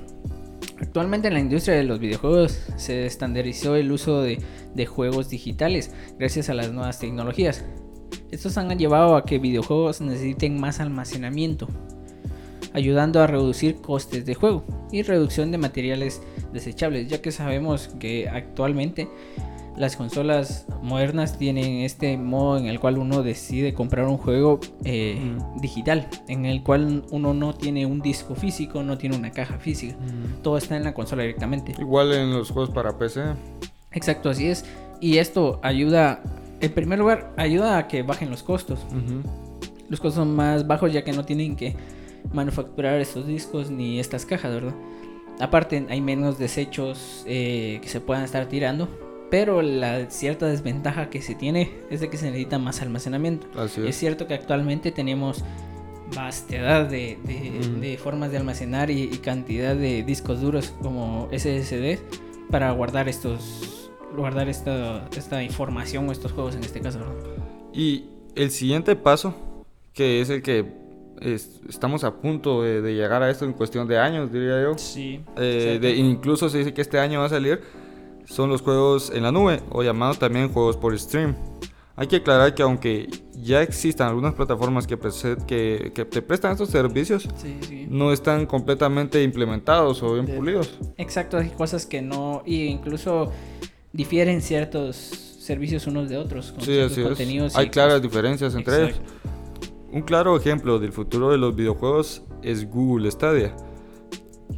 Actualmente 0.81 1.27
en 1.27 1.33
la 1.33 1.39
industria 1.41 1.75
de 1.75 1.83
los 1.83 1.99
videojuegos 1.99 2.57
se 2.77 3.05
estandarizó 3.05 3.75
el 3.75 3.91
uso 3.91 4.21
de, 4.21 4.39
juegos 4.85 5.29
digitales 5.29 5.93
gracias 6.17 6.49
a 6.49 6.53
las 6.53 6.71
nuevas 6.71 6.99
tecnologías. 6.99 7.65
Estos 8.31 8.57
han 8.57 8.69
llevado 8.77 9.17
a 9.17 9.25
que 9.25 9.39
videojuegos 9.39 9.99
necesiten 9.99 10.59
más 10.59 10.79
almacenamiento, 10.79 11.67
ayudando 12.73 13.21
a 13.21 13.27
reducir 13.27 13.81
costes 13.81 14.25
de 14.25 14.35
juego 14.35 14.63
y 14.91 15.01
reducción 15.01 15.51
de 15.51 15.57
materiales 15.57 16.21
desechables, 16.53 17.09
ya 17.09 17.21
que 17.21 17.31
sabemos 17.31 17.89
que 17.99 18.29
actualmente 18.29 19.09
las 19.79 19.95
consolas 19.95 20.67
modernas 20.83 21.37
tienen 21.37 21.79
este 21.81 22.17
modo 22.17 22.57
en 22.57 22.65
el 22.65 22.79
cual 22.81 22.97
uno 22.97 23.23
decide 23.23 23.73
comprar 23.73 24.05
un 24.07 24.17
juego 24.17 24.59
eh, 24.83 25.17
Mm. 25.19 25.61
digital, 25.61 26.07
en 26.27 26.45
el 26.45 26.61
cual 26.63 27.03
uno 27.11 27.33
no 27.33 27.55
tiene 27.55 27.85
un 27.85 28.01
disco 28.01 28.35
físico, 28.35 28.83
no 28.83 28.97
tiene 28.97 29.15
una 29.15 29.31
caja 29.31 29.57
física, 29.57 29.95
todo 30.43 30.57
está 30.57 30.75
en 30.75 30.83
la 30.83 30.93
consola 30.93 31.21
directamente. 31.23 31.73
Igual 31.79 32.11
en 32.13 32.33
los 32.33 32.51
juegos 32.51 32.69
para 32.71 32.97
PC. 32.97 33.21
Exacto, 33.91 34.29
así 34.29 34.47
es. 34.47 34.65
Y 34.99 35.17
esto 35.17 35.59
ayuda, 35.63 36.21
en 36.59 36.73
primer 36.73 36.99
lugar, 36.99 37.33
ayuda 37.37 37.77
a 37.77 37.87
que 37.87 38.03
bajen 38.03 38.29
los 38.29 38.43
costos. 38.43 38.85
Los 39.87 39.99
costos 40.01 40.15
son 40.15 40.35
más 40.35 40.67
bajos 40.67 40.91
ya 40.91 41.03
que 41.05 41.13
no 41.13 41.23
tienen 41.23 41.55
que 41.55 41.75
manufacturar 42.33 42.99
estos 42.99 43.25
discos 43.25 43.71
ni 43.71 43.97
estas 43.99 44.25
cajas, 44.25 44.53
¿verdad? 44.53 44.75
Aparte 45.39 45.85
hay 45.89 46.01
menos 46.01 46.37
desechos 46.37 47.23
eh, 47.25 47.79
que 47.81 47.87
se 47.87 48.01
puedan 48.01 48.25
estar 48.25 48.45
tirando 48.47 48.89
pero 49.29 49.61
la 49.61 50.09
cierta 50.09 50.47
desventaja 50.47 51.09
que 51.09 51.21
se 51.21 51.35
tiene 51.35 51.71
es 51.89 51.99
de 52.01 52.09
que 52.09 52.17
se 52.17 52.25
necesita 52.27 52.57
más 52.59 52.81
almacenamiento. 52.81 53.47
Así 53.59 53.81
Es 53.81 53.87
es. 53.89 53.95
cierto 53.97 54.27
que 54.27 54.33
actualmente 54.33 54.91
tenemos 54.91 55.43
vastedad 56.15 56.85
de, 56.89 57.17
de- 57.23 57.59
Ujú. 57.59 57.79
de 57.79 57.97
formas 57.97 58.31
de 58.31 58.37
almacenar 58.37 58.89
y, 58.89 59.03
y 59.03 59.17
cantidad 59.19 59.75
de 59.75 60.03
discos 60.03 60.41
duros 60.41 60.73
como 60.81 61.27
SSD 61.31 61.99
para 62.49 62.71
guardar 62.71 63.07
estos 63.07 63.91
guardar 64.15 64.49
esta, 64.49 65.07
esta 65.15 65.43
información 65.43 66.09
o 66.09 66.11
estos 66.11 66.31
juegos 66.31 66.55
en 66.55 66.63
este 66.63 66.81
caso. 66.81 66.99
Y 67.71 68.05
el 68.35 68.49
siguiente 68.49 68.95
paso, 68.95 69.35
que 69.93 70.19
es 70.21 70.31
el 70.31 70.41
que 70.41 70.65
es- 71.21 71.61
estamos 71.69 72.03
a 72.03 72.15
punto 72.15 72.63
de, 72.63 72.81
de 72.81 72.95
llegar 72.95 73.21
a 73.21 73.29
esto 73.29 73.45
en 73.45 73.53
cuestión 73.53 73.87
de 73.87 73.99
años, 73.99 74.31
diría 74.31 74.63
yo. 74.63 74.75
Sí. 74.79 75.21
Eh, 75.37 75.77
de- 75.79 75.95
incluso 75.95 76.49
se 76.49 76.57
dice 76.57 76.73
que 76.73 76.81
este 76.81 76.97
año 76.97 77.19
va 77.19 77.27
a 77.27 77.29
salir, 77.29 77.61
son 78.29 78.49
los 78.49 78.61
juegos 78.61 79.11
en 79.13 79.23
la 79.23 79.31
nube, 79.31 79.61
o 79.71 79.83
llamados 79.83 80.19
también 80.19 80.49
juegos 80.53 80.77
por 80.77 80.97
stream. 80.97 81.35
Hay 81.95 82.07
que 82.07 82.17
aclarar 82.17 82.55
que 82.55 82.63
aunque 82.63 83.09
ya 83.33 83.61
existan 83.61 84.07
algunas 84.07 84.33
plataformas 84.33 84.87
que, 84.87 84.97
que, 85.47 85.91
que 85.93 86.05
te 86.05 86.21
prestan 86.21 86.53
estos 86.53 86.69
servicios, 86.69 87.27
Sí, 87.35 87.57
sí. 87.67 87.87
no 87.89 88.13
están 88.13 88.45
completamente 88.45 89.21
implementados 89.21 90.01
o 90.03 90.13
bien 90.13 90.25
De- 90.25 90.33
pulidos. 90.37 90.79
Exacto, 90.97 91.37
hay 91.37 91.49
cosas 91.49 91.85
que 91.85 92.01
no, 92.01 92.41
y 92.45 92.63
incluso 92.67 93.31
difieren 93.91 94.41
ciertos 94.41 94.95
servicios 94.95 95.87
unos 95.87 96.07
de 96.07 96.17
otros. 96.17 96.51
con 96.53 96.61
Sí, 96.63 96.79
así 96.79 97.01
es. 97.01 97.07
contenidos 97.07 97.55
y 97.55 97.59
Hay 97.59 97.69
claras 97.69 97.95
cosas. 97.95 98.03
diferencias 98.03 98.55
entre 98.55 98.83
ellos. 98.85 99.01
Un 99.91 100.03
claro 100.03 100.37
ejemplo 100.37 100.77
del 100.79 100.93
futuro 100.93 101.31
de 101.31 101.37
los 101.39 101.55
videojuegos 101.55 102.21
es 102.43 102.69
Google 102.69 103.09
Stadia, 103.11 103.55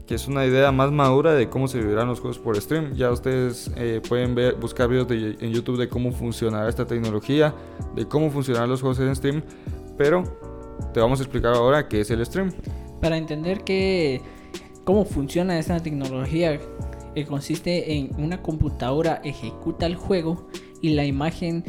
que 0.07 0.15
es 0.15 0.27
una 0.27 0.45
idea 0.45 0.71
más 0.71 0.91
madura 0.91 1.33
de 1.33 1.50
cómo 1.50 1.67
se 1.67 1.79
vivirán 1.79 2.07
los 2.07 2.19
juegos 2.19 2.39
por 2.39 2.60
stream. 2.60 2.93
Ya 2.95 3.12
ustedes 3.12 3.71
eh, 3.75 4.01
pueden 4.07 4.36
ver, 4.36 4.55
buscar 4.55 4.88
videos 4.89 5.07
de- 5.07 5.38
en 5.39 5.51
YouTube 5.51 5.77
de 5.77 5.88
cómo 5.89 6.12
funcionará 6.12 6.69
esta 6.69 6.86
tecnología, 6.86 7.53
de 7.95 8.05
cómo 8.05 8.29
funcionarán 8.31 8.69
los 8.69 8.81
juegos 8.81 9.00
en 9.00 9.15
stream, 9.15 9.41
pero 9.98 10.24
te 10.93 11.00
vamos 11.00 11.19
a 11.19 11.24
explicar 11.24 11.53
ahora 11.53 11.88
qué 11.88 12.01
es 12.01 12.12
el 12.12 12.25
stream. 12.25 12.51
Para 13.01 13.17
entender 13.17 13.63
que 13.63 14.21
cómo 14.83 15.05
funciona 15.05 15.57
esta 15.60 15.79
tecnología, 15.79 16.60
que 17.13 17.25
consiste 17.25 17.93
en 17.98 18.10
una 18.17 18.41
computadora 18.41 19.21
ejecuta 19.24 19.86
el 19.86 19.95
juego 19.95 20.48
y 20.81 20.89
la 20.89 21.05
imagen 21.05 21.63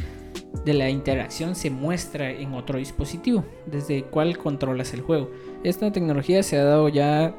de 0.65 0.75
la 0.75 0.89
interacción 0.89 1.55
se 1.57 1.71
muestra 1.71 2.31
en 2.31 2.55
otro 2.55 2.79
dispositivo, 2.79 3.45
desde 3.67 3.99
el 3.99 4.05
cual 4.05 4.39
controlas 4.39 4.95
el 4.95 5.01
juego. 5.01 5.31
Esta 5.65 5.91
tecnología 5.91 6.43
se 6.43 6.59
ha 6.59 6.65
dado 6.65 6.89
ya 6.89 7.35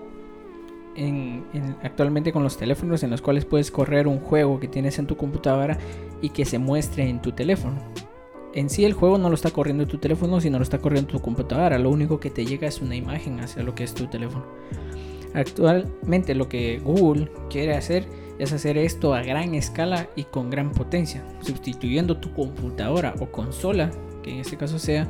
en- 0.95 1.45
en- 1.53 1.75
actualmente 1.83 2.31
con 2.31 2.43
los 2.43 2.57
teléfonos 2.57 3.03
en 3.03 3.09
los 3.09 3.21
cuales 3.21 3.45
puedes 3.45 3.71
correr 3.71 4.07
un 4.07 4.19
juego 4.19 4.59
que 4.59 4.67
tienes 4.67 4.99
en 4.99 5.07
tu 5.07 5.17
computadora 5.17 5.77
y 6.21 6.29
que 6.29 6.45
se 6.45 6.59
muestre 6.59 7.07
en 7.09 7.21
tu 7.21 7.31
teléfono. 7.31 7.75
En 8.53 8.69
sí 8.69 8.85
el 8.85 8.93
juego 8.93 9.17
no 9.17 9.29
lo 9.29 9.35
está 9.35 9.49
corriendo 9.51 9.87
tu 9.87 9.97
teléfono, 9.97 10.39
sino 10.39 10.59
lo 10.59 10.63
está 10.63 10.77
corriendo 10.77 11.11
tu 11.11 11.19
computadora. 11.19 11.79
Lo 11.79 11.89
único 11.89 12.19
que 12.19 12.29
te 12.29 12.45
llega 12.45 12.67
es 12.67 12.81
una 12.81 12.95
imagen 12.95 13.39
hacia 13.39 13.63
lo 13.63 13.73
que 13.73 13.83
es 13.83 13.93
tu 13.93 14.05
teléfono. 14.07 14.45
Actualmente 15.33 16.35
lo 16.35 16.47
que 16.47 16.79
Google 16.83 17.31
quiere 17.49 17.75
hacer 17.75 18.05
es 18.37 18.53
hacer 18.53 18.77
esto 18.77 19.13
a 19.13 19.23
gran 19.23 19.55
escala 19.55 20.07
y 20.15 20.23
con 20.25 20.49
gran 20.49 20.71
potencia, 20.71 21.23
sustituyendo 21.41 22.17
tu 22.17 22.33
computadora 22.33 23.15
o 23.19 23.27
consola, 23.27 23.91
que 24.21 24.31
en 24.31 24.37
este 24.39 24.57
caso 24.57 24.77
sea, 24.77 25.07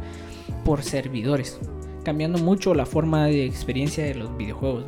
por 0.63 0.81
servidores, 0.81 1.59
cambiando 2.03 2.39
mucho 2.39 2.73
la 2.73 2.85
forma 2.85 3.25
de 3.25 3.45
experiencia 3.45 4.05
de 4.05 4.15
los 4.15 4.35
videojuegos. 4.37 4.85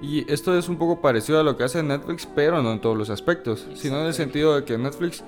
Y 0.00 0.30
esto 0.32 0.56
es 0.56 0.68
un 0.68 0.76
poco 0.76 1.00
parecido 1.00 1.40
a 1.40 1.42
lo 1.42 1.56
que 1.56 1.64
hace 1.64 1.82
Netflix, 1.82 2.26
pero 2.34 2.62
no 2.62 2.72
en 2.72 2.80
todos 2.80 2.96
los 2.96 3.10
aspectos, 3.10 3.66
sino 3.74 4.00
en 4.00 4.06
el 4.06 4.14
sentido 4.14 4.54
de 4.54 4.64
que 4.64 4.78
Netflix 4.78 5.24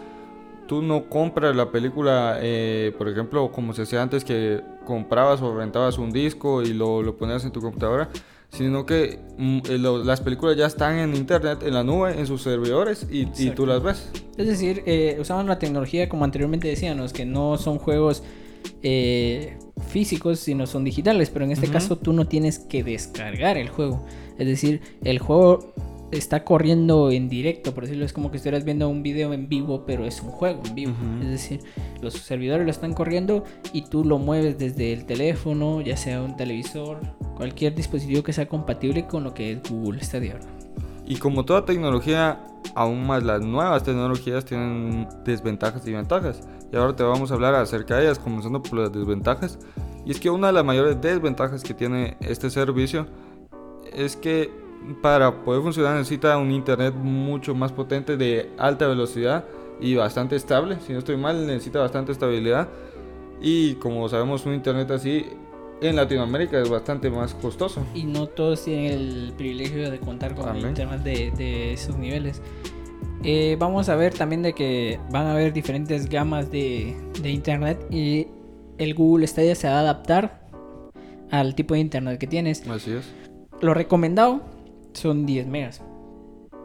tú 0.69 0.81
no 0.83 1.09
compras 1.09 1.57
la 1.57 1.73
película, 1.73 2.39
eh, 2.41 2.93
por 2.97 3.09
ejemplo, 3.09 3.51
como 3.51 3.73
se 3.75 3.83
hacía 3.83 4.01
antes, 4.03 4.25
que 4.25 4.61
comprabas 4.87 5.43
o 5.43 5.57
rentabas 5.57 5.99
un 5.99 6.13
disco 6.13 6.63
y 6.63 6.73
lo, 6.73 7.03
lo 7.03 7.17
ponías 7.17 7.45
en 7.45 7.51
tu 7.51 7.61
computadora, 7.61 8.09
sino 8.51 8.87
que 8.87 9.19
mm, 9.37 9.59
eh, 9.69 9.79
lo- 9.79 10.05
las 10.05 10.21
películas 10.21 10.57
ya 10.57 10.67
están 10.67 10.99
en 10.99 11.17
internet, 11.17 11.65
en 11.65 11.75
la 11.75 11.83
nube, 11.83 12.19
en 12.19 12.27
sus 12.29 12.43
servidores 12.43 13.05
y, 13.11 13.23
y 13.23 13.51
tú 13.51 13.67
las 13.67 13.83
ves. 13.83 14.09
Es 14.37 14.47
decir, 14.47 14.85
eh, 14.87 15.17
usaban 15.21 15.49
la 15.49 15.59
tecnología 15.59 16.09
como 16.09 16.25
anteriormente 16.25 16.69
decíamos, 16.69 17.13
que 17.13 17.25
no 17.25 17.59
son 17.59 17.79
juegos 17.79 18.23
eh, 18.83 19.57
físicos, 19.89 20.39
sino 20.41 20.67
son 20.67 20.85
digitales, 20.85 21.31
pero 21.31 21.45
en 21.45 21.51
este 21.53 21.67
caso 21.73 21.97
tú 21.99 22.13
no 22.13 22.27
tienes 22.29 22.59
que 22.61 22.85
descargar 22.85 23.57
el 23.57 23.69
juego. 23.69 24.05
Es 24.41 24.47
decir, 24.47 24.81
el 25.05 25.19
juego 25.19 25.75
está 26.13 26.45
corriendo 26.45 27.11
en 27.11 27.29
directo, 27.29 27.75
por 27.75 27.85
decirlo, 27.85 28.07
es 28.07 28.13
como 28.15 28.31
que 28.31 28.39
estuvieras 28.39 28.65
viendo 28.65 28.89
un 28.89 29.03
video 29.03 29.35
en 29.35 29.51
vivo, 29.51 29.85
pero 29.87 30.07
es 30.07 30.23
un 30.23 30.31
juego 30.31 30.63
en 30.67 30.75
vivo. 30.75 30.93
Es 31.21 31.29
decir, 31.29 31.61
los 32.01 32.15
servidores 32.15 32.65
lo 32.65 32.71
están 32.71 32.95
corriendo 32.95 33.45
y 33.75 33.83
tú 33.83 34.03
lo 34.03 34.19
mueves 34.19 34.59
desde 34.59 34.95
el 34.95 35.05
teléfono, 35.05 35.83
ya 35.83 35.97
sea 35.97 36.23
un 36.23 36.37
televisor, 36.37 37.01
cualquier 37.37 37.75
dispositivo 37.75 38.23
que 38.23 38.33
sea 38.33 38.49
compatible 38.49 39.07
con 39.07 39.25
lo 39.25 39.35
que 39.35 39.53
es 39.53 39.71
Google 39.71 40.03
Stadia. 40.03 40.41
Y 41.07 41.17
como 41.17 41.45
toda 41.45 41.67
tecnología, 41.67 42.41
aún 42.75 43.07
más 43.07 43.23
las 43.23 43.43
nuevas 43.43 43.83
tecnologías 43.83 44.45
tienen 44.47 45.07
desventajas 45.25 45.87
y 45.87 45.93
ventajas. 45.93 46.41
Y 46.73 46.77
ahora 46.77 46.97
te 46.97 47.03
vamos 47.03 47.31
a 47.31 47.35
hablar 47.35 47.55
acerca 47.57 47.97
de 47.97 48.05
ellas, 48.05 48.19
comenzando 48.19 48.63
por 48.63 48.79
las 48.79 48.93
desventajas. 48.93 49.59
Y 50.07 50.13
es 50.13 50.19
que 50.19 50.31
una 50.31 50.47
de 50.47 50.55
las 50.55 50.65
mayores 50.65 50.99
desventajas 51.01 51.63
que 51.63 51.75
tiene 51.75 52.17
este 52.21 52.49
servicio 52.49 53.07
es 53.95 54.17
que 54.17 54.51
para 55.03 55.45
poder 55.45 55.63
funcionar 55.63 55.97
necesita 55.97 56.37
un 56.39 56.51
internet 56.51 56.95
mucho 56.95 57.55
más 57.55 57.73
potente 57.73 58.17
de 58.17 58.51
alta 58.59 58.87
velocidad 58.87 59.45
y 59.81 59.95
bastante 59.95 60.37
estable. 60.37 60.79
Si 60.87 60.93
no 60.93 60.99
estoy 60.99 61.17
mal, 61.17 61.47
necesita 61.47 61.81
bastante 61.81 62.13
estabilidad. 62.13 62.69
Y 63.41 63.75
como 63.75 64.09
sabemos, 64.09 64.45
un 64.47 64.55
internet 64.55 64.91
así 64.91 65.27
en 65.81 65.97
Latinoamérica 65.97 66.61
es 66.61 66.69
bastante 66.69 67.11
más 67.11 67.35
costoso. 67.35 67.85
Y 67.95 68.05
no 68.05 68.27
todos 68.27 68.65
tienen 68.65 68.93
el 68.93 69.33
privilegio 69.37 69.91
de 69.91 69.99
contar 69.99 70.35
con 70.35 70.49
Amén. 70.49 70.69
internet 70.69 71.03
de, 71.03 71.31
de 71.33 71.73
esos 71.73 71.97
niveles. 71.97 72.43
Eh, 73.23 73.57
vamos 73.59 73.89
a 73.89 73.97
ver 73.97 74.15
también 74.15 74.43
de 74.43 74.55
que 74.55 74.99
van 75.11 75.27
a 75.27 75.33
haber 75.33 75.53
diferentes 75.53 76.09
gamas 76.09 76.51
de, 76.51 76.97
de 77.21 77.31
internet 77.31 77.87
y 77.91 78.27
el 78.79 78.95
Google 78.95 79.27
Stadia 79.27 79.55
se 79.55 79.69
va 79.69 79.75
a 79.77 79.81
adaptar 79.81 80.41
al 81.31 81.55
tipo 81.55 81.75
de 81.75 81.81
internet 81.81 82.19
que 82.19 82.27
tienes. 82.27 82.67
Así 82.67 82.93
es. 82.93 83.05
Lo 83.61 83.75
recomendado 83.75 84.41
son 84.93 85.27
10 85.27 85.47
megas. 85.47 85.83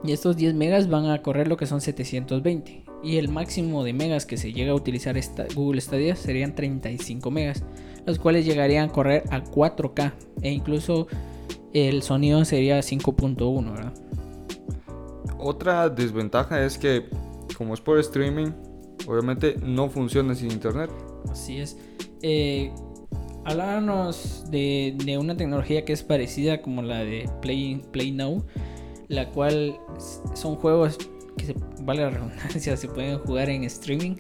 Y 0.04 0.12
estos 0.12 0.38
10 0.38 0.54
megas 0.54 0.90
van 0.90 1.08
a 1.08 1.22
correr 1.22 1.48
lo 1.48 1.58
que 1.58 1.66
son 1.66 1.82
720. 1.82 2.86
Y 3.04 3.18
el 3.18 3.30
máximo 3.30 3.84
de 3.84 3.94
megas 3.94 4.26
que 4.26 4.38
se 4.38 4.54
llega 4.54 4.72
a 4.72 4.76
utilizar 4.76 5.18
esta 5.18 5.46
Google 5.56 5.82
Stadia 5.82 6.16
serían 6.16 6.56
35 6.56 7.32
megas. 7.32 7.64
Los 8.06 8.20
cuales 8.20 8.46
llegarían 8.46 8.90
a 8.90 8.92
correr 8.92 9.24
a 9.30 9.44
4K. 9.44 10.14
E 10.42 10.52
incluso 10.52 11.08
el 11.74 12.04
sonido 12.04 12.46
sería 12.46 12.80
5.1, 12.80 13.72
¿verdad? 13.72 13.94
Otra 15.38 15.90
desventaja 15.90 16.64
es 16.64 16.78
que, 16.78 17.06
como 17.58 17.74
es 17.74 17.82
por 17.82 18.00
streaming, 18.00 18.52
obviamente 19.08 19.58
no 19.62 19.90
funciona 19.90 20.34
sin 20.34 20.52
internet. 20.52 20.90
Así 21.30 21.58
es. 21.60 21.78
Eh, 22.22 22.72
hablábamos 23.46 24.46
de, 24.50 25.18
una 25.20 25.38
tecnología 25.38 25.86
que 25.86 25.94
es 25.94 26.04
parecida 26.04 26.62
como 26.62 26.82
la 26.82 27.06
de 27.06 27.30
Play, 27.42 27.82
Play 27.92 28.12
Now, 28.12 28.44
la 29.08 29.30
cual 29.30 29.80
son 30.34 30.56
juegos 30.56 30.98
que, 31.38 31.46
se, 31.46 31.56
vale 31.82 32.02
la 32.02 32.10
redundancia, 32.10 32.76
se 32.78 32.88
pueden 32.88 33.20
jugar 33.20 33.50
en 33.50 33.64
streaming. 33.64 34.16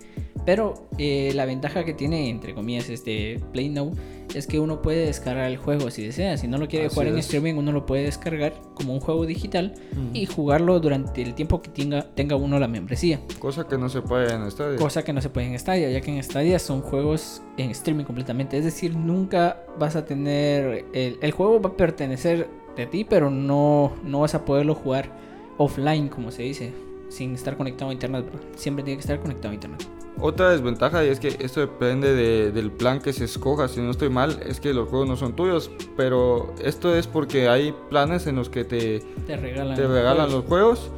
Pero 0.45 0.87
eh, 0.99 1.31
la 1.33 1.45
ventaja 1.45 1.83
que 1.83 1.93
tiene, 1.93 2.29
entre 2.29 2.53
comillas, 2.53 2.89
este 2.89 3.41
Play 3.51 3.69
Now 3.69 3.91
es 4.35 4.47
que 4.47 4.59
uno 4.59 4.81
puede 4.81 5.05
descargar 5.05 5.49
el 5.49 5.57
juego 5.57 5.89
si 5.89 6.05
desea. 6.05 6.37
Si 6.37 6.47
no 6.47 6.57
lo 6.57 6.67
quiere 6.67 6.87
Así 6.87 6.95
jugar 6.95 7.07
en 7.07 7.17
streaming, 7.17 7.53
uno 7.55 7.71
lo 7.71 7.85
puede 7.85 8.03
descargar 8.03 8.53
como 8.73 8.93
un 8.93 8.99
juego 8.99 9.25
digital 9.25 9.73
y 10.13 10.25
jugarlo 10.25 10.79
durante 10.79 11.21
el 11.21 11.33
tiempo 11.33 11.61
que 11.61 11.69
tenga, 11.69 12.03
tenga 12.13 12.35
uno 12.35 12.59
la 12.59 12.67
membresía. 12.67 13.19
Cosa 13.39 13.67
que 13.67 13.77
no 13.77 13.89
se 13.89 14.01
puede 14.01 14.33
en 14.33 14.51
Stadia. 14.51 14.77
Cosa 14.77 15.03
que 15.03 15.13
no 15.13 15.21
se 15.21 15.29
puede 15.29 15.47
en 15.47 15.57
Stadia, 15.57 15.89
ya 15.89 16.01
que 16.01 16.15
en 16.15 16.21
Stadia 16.21 16.59
son 16.59 16.81
juegos 16.81 17.41
en 17.57 17.71
streaming 17.71 18.03
completamente. 18.03 18.57
Es 18.57 18.65
decir, 18.65 18.95
nunca 18.95 19.63
vas 19.79 19.95
a 19.95 20.05
tener. 20.05 20.85
El, 20.93 21.17
el 21.21 21.31
juego 21.31 21.61
va 21.61 21.69
a 21.69 21.77
pertenecer 21.77 22.49
de 22.75 22.85
ti, 22.85 23.05
pero 23.05 23.29
no, 23.29 23.93
no 24.03 24.21
vas 24.21 24.35
a 24.35 24.43
poderlo 24.43 24.75
jugar 24.75 25.09
offline, 25.57 26.09
como 26.09 26.31
se 26.31 26.43
dice, 26.43 26.73
sin 27.09 27.33
estar 27.33 27.55
conectado 27.55 27.91
a 27.91 27.93
internet. 27.93 28.25
¿verdad? 28.25 28.41
Siempre 28.55 28.83
tiene 28.83 28.97
que 28.97 29.01
estar 29.01 29.19
conectado 29.19 29.51
a 29.51 29.53
internet. 29.55 29.87
Otra 30.19 30.49
desventaja 30.51 31.03
y 31.03 31.09
es 31.09 31.19
que 31.19 31.35
esto 31.39 31.59
depende 31.59 32.13
de- 32.13 32.51
del 32.51 32.71
plan 32.71 32.99
que 32.99 33.11
se 33.13 33.25
escoja. 33.25 33.67
Si 33.67 33.81
no 33.81 33.91
estoy 33.91 34.09
mal, 34.09 34.39
es 34.47 34.59
que 34.61 34.73
los 34.73 34.87
juegos 34.89 35.07
no 35.09 35.17
son 35.17 35.35
tuyos. 35.35 35.69
Pero 35.97 36.53
esto 36.63 36.95
es 36.95 37.05
porque 37.07 37.49
hay 37.49 37.73
planes 37.89 38.25
en 38.27 38.35
los 38.37 38.49
que 38.49 38.63
te, 38.63 39.01
Te 39.27 39.35
regalan, 39.37 39.75
te 39.75 39.85
regalan 39.87 40.31
los 40.31 40.45
juegos. 40.45 40.89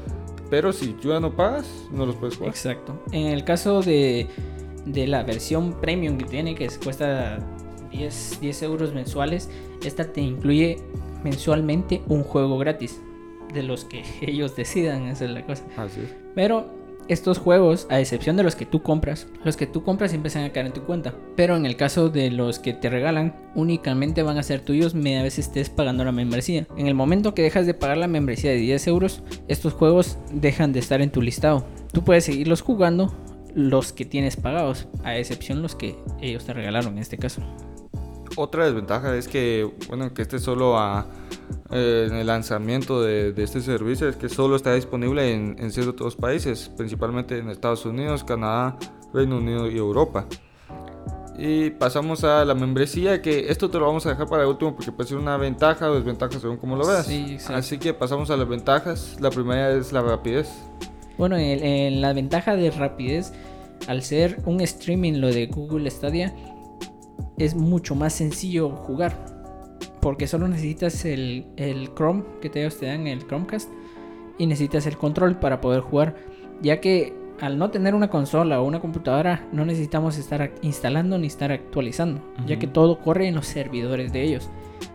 Pero 0.49 0.71
si 0.71 0.93
tú 0.93 1.09
ya 1.09 1.19
no 1.19 1.35
pagas, 1.35 1.65
no 1.91 2.05
los 2.05 2.15
puedes 2.15 2.37
jugar. 2.37 2.51
Exacto. 2.51 2.97
En 3.11 3.25
el 3.27 3.43
caso 3.43 3.81
de, 3.81 4.27
de 4.85 5.07
la 5.07 5.23
versión 5.23 5.73
premium 5.81 6.17
que 6.17 6.25
tiene, 6.25 6.53
que 6.55 6.65
es- 6.65 6.77
cuesta 6.77 7.39
10, 7.91 8.37
10 8.39 8.61
euros 8.63 8.93
mensuales, 8.93 9.49
esta 9.83 10.05
te 10.13 10.21
incluye 10.21 10.77
mensualmente 11.23 12.01
un 12.07 12.23
juego 12.23 12.57
gratis. 12.59 13.01
De 13.53 13.63
los 13.63 13.83
que 13.85 14.03
ellos 14.21 14.55
decidan, 14.55 15.07
esa 15.07 15.25
es 15.25 15.31
la 15.31 15.45
cosa. 15.45 15.63
Así 15.75 16.01
es. 16.01 16.15
Pero 16.35 16.67
estos 17.07 17.37
juegos, 17.37 17.87
a 17.89 17.99
excepción 17.99 18.37
de 18.37 18.43
los 18.43 18.55
que 18.55 18.65
tú 18.65 18.81
compras, 18.81 19.27
los 19.43 19.57
que 19.57 19.67
tú 19.67 19.83
compras 19.83 20.11
van 20.11 20.43
a 20.43 20.51
caer 20.51 20.65
en 20.65 20.73
tu 20.73 20.83
cuenta. 20.83 21.13
Pero 21.35 21.55
en 21.55 21.65
el 21.65 21.75
caso 21.75 22.09
de 22.09 22.31
los 22.31 22.59
que 22.59 22.73
te 22.73 22.89
regalan, 22.89 23.35
únicamente 23.55 24.23
van 24.23 24.37
a 24.37 24.43
ser 24.43 24.61
tuyos 24.61 24.95
media 24.95 25.23
vez 25.23 25.39
estés 25.39 25.69
pagando 25.69 26.03
la 26.03 26.11
membresía. 26.11 26.67
En 26.77 26.87
el 26.87 26.95
momento 26.95 27.33
que 27.33 27.43
dejas 27.43 27.65
de 27.65 27.73
pagar 27.73 27.97
la 27.97 28.07
membresía 28.07 28.51
de 28.51 28.57
10 28.57 28.87
euros, 28.87 29.23
estos 29.47 29.73
juegos 29.73 30.17
dejan 30.31 30.73
de 30.73 30.79
estar 30.79 31.01
en 31.01 31.11
tu 31.11 31.21
listado. 31.21 31.65
Tú 31.91 32.03
puedes 32.03 32.25
seguirlos 32.25 32.61
jugando 32.61 33.13
los 33.53 33.93
que 33.93 34.05
tienes 34.05 34.35
pagados, 34.35 34.87
a 35.03 35.17
excepción 35.17 35.61
los 35.61 35.75
que 35.75 35.95
ellos 36.21 36.45
te 36.45 36.53
regalaron 36.53 36.93
en 36.93 36.99
este 36.99 37.17
caso. 37.17 37.41
Otra 38.35 38.65
desventaja 38.65 39.15
es 39.15 39.27
que, 39.27 39.69
bueno, 39.87 40.13
que 40.13 40.21
este 40.21 40.39
solo 40.39 40.77
a, 40.77 41.07
eh, 41.71 42.07
en 42.09 42.15
el 42.15 42.27
lanzamiento 42.27 43.01
de, 43.01 43.33
de, 43.33 43.43
este 43.43 43.61
servicio 43.61 44.07
es 44.09 44.15
que 44.15 44.29
solo 44.29 44.55
está 44.55 44.73
disponible 44.73 45.33
en, 45.33 45.55
en, 45.59 45.71
ciertos 45.71 46.15
países, 46.15 46.71
principalmente 46.75 47.37
en 47.37 47.49
Estados 47.49 47.85
Unidos, 47.85 48.23
Canadá, 48.23 48.77
Reino 49.13 49.37
Unido 49.37 49.69
y 49.69 49.77
Europa. 49.77 50.27
Y 51.37 51.69
pasamos 51.69 52.23
a 52.23 52.43
la 52.45 52.55
membresía, 52.55 53.21
que 53.21 53.51
esto 53.51 53.69
te 53.69 53.77
lo 53.77 53.85
vamos 53.85 54.05
a 54.07 54.09
dejar 54.09 54.27
para 54.27 54.43
el 54.43 54.49
último 54.49 54.75
porque 54.75 54.91
puede 54.91 55.09
ser 55.09 55.17
una 55.19 55.37
ventaja 55.37 55.91
o 55.91 55.95
desventaja 55.95 56.39
según 56.39 56.57
como 56.57 56.75
lo 56.75 56.87
veas. 56.87 57.05
Sí, 57.05 57.37
sí. 57.39 57.53
Así 57.53 57.77
que 57.77 57.93
pasamos 57.93 58.31
a 58.31 58.37
las 58.37 58.47
ventajas. 58.47 59.17
La 59.19 59.29
primera 59.29 59.71
es 59.71 59.93
la 59.93 60.01
rapidez. 60.01 60.49
Bueno, 61.17 61.37
en, 61.37 61.63
en 61.63 62.01
la 62.01 62.13
ventaja 62.13 62.55
de 62.55 62.71
rapidez, 62.71 63.33
al 63.87 64.01
ser 64.01 64.41
un 64.45 64.61
streaming 64.61 65.19
lo 65.19 65.27
de 65.27 65.45
Google 65.45 65.89
Stadia, 65.91 66.33
es 67.37 67.55
mucho 67.55 67.95
más 67.95 68.13
sencillo 68.13 68.69
jugar. 68.69 69.13
Porque 70.01 70.27
solo 70.27 70.47
necesitas 70.47 71.05
el, 71.05 71.45
el 71.57 71.93
Chrome 71.95 72.23
que 72.41 72.49
te, 72.49 72.67
te 72.69 72.85
dan, 72.85 73.07
el 73.07 73.25
Chromecast, 73.25 73.69
y 74.37 74.45
necesitas 74.45 74.85
el 74.85 74.97
control 74.97 75.37
para 75.39 75.61
poder 75.61 75.81
jugar. 75.81 76.15
Ya 76.61 76.79
que 76.79 77.13
al 77.39 77.57
no 77.57 77.69
tener 77.69 77.93
una 77.93 78.09
consola 78.09 78.59
o 78.61 78.65
una 78.65 78.79
computadora, 78.79 79.47
no 79.51 79.65
necesitamos 79.65 80.17
estar 80.17 80.51
instalando 80.61 81.17
ni 81.17 81.27
estar 81.27 81.51
actualizando, 81.51 82.21
uh 82.21 82.41
-huh. 82.41 82.45
ya 82.47 82.59
que 82.59 82.67
todo 82.67 82.99
corre 82.99 83.27
en 83.27 83.35
los 83.35 83.45
servidores 83.45 84.11
de 84.11 84.23
ellos. 84.23 84.49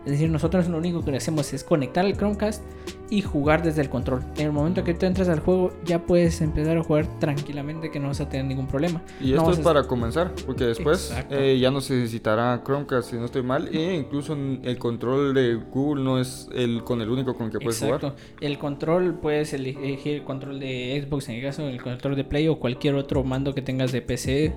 Es 0.05 0.11
decir, 0.11 0.29
nosotros 0.29 0.67
lo 0.67 0.77
único 0.77 1.03
que 1.03 1.15
hacemos 1.15 1.53
es 1.53 1.63
conectar 1.63 2.05
el 2.05 2.17
Chromecast 2.17 2.63
y 3.09 3.21
jugar 3.21 3.63
desde 3.63 3.81
el 3.81 3.89
control. 3.89 4.23
En 4.37 4.47
el 4.47 4.51
momento 4.51 4.83
que 4.83 4.93
tú 4.93 5.05
entras 5.05 5.29
al 5.29 5.39
juego, 5.39 5.71
ya 5.85 5.99
puedes 5.99 6.41
empezar 6.41 6.77
a 6.77 6.83
jugar 6.83 7.07
tranquilamente 7.19 7.91
que 7.91 7.99
no 7.99 8.07
vas 8.07 8.19
a 8.19 8.27
tener 8.27 8.45
ningún 8.45 8.67
problema. 8.67 9.01
Y 9.21 9.31
no 9.31 9.41
esto 9.41 9.51
es 9.51 9.59
a... 9.59 9.63
para 9.63 9.83
comenzar, 9.83 10.33
porque 10.45 10.65
después 10.65 11.13
eh, 11.29 11.57
ya 11.61 11.69
no 11.69 11.79
se 11.79 11.93
necesitará 11.93 12.61
Chromecast 12.65 13.11
si 13.11 13.17
no 13.17 13.25
estoy 13.25 13.43
mal. 13.43 13.69
E 13.71 13.95
incluso 13.95 14.33
el 14.33 14.77
control 14.79 15.33
de 15.33 15.55
Google 15.55 16.03
no 16.03 16.19
es 16.19 16.49
el 16.53 16.83
con 16.83 17.01
el 17.01 17.09
único 17.09 17.35
con 17.35 17.47
el 17.47 17.51
que 17.51 17.59
puedes 17.59 17.81
Exacto. 17.81 18.11
jugar. 18.11 18.23
El 18.41 18.57
control 18.57 19.13
puedes 19.19 19.53
elegir 19.53 20.15
el 20.15 20.23
control 20.23 20.59
de 20.59 21.05
Xbox 21.05 21.29
en 21.29 21.35
el 21.35 21.43
caso, 21.43 21.67
el 21.67 21.81
control 21.81 22.15
de 22.15 22.23
Play 22.23 22.47
o 22.47 22.59
cualquier 22.59 22.95
otro 22.95 23.23
mando 23.23 23.53
que 23.53 23.61
tengas 23.61 23.91
de 23.91 24.01
PC. 24.01 24.53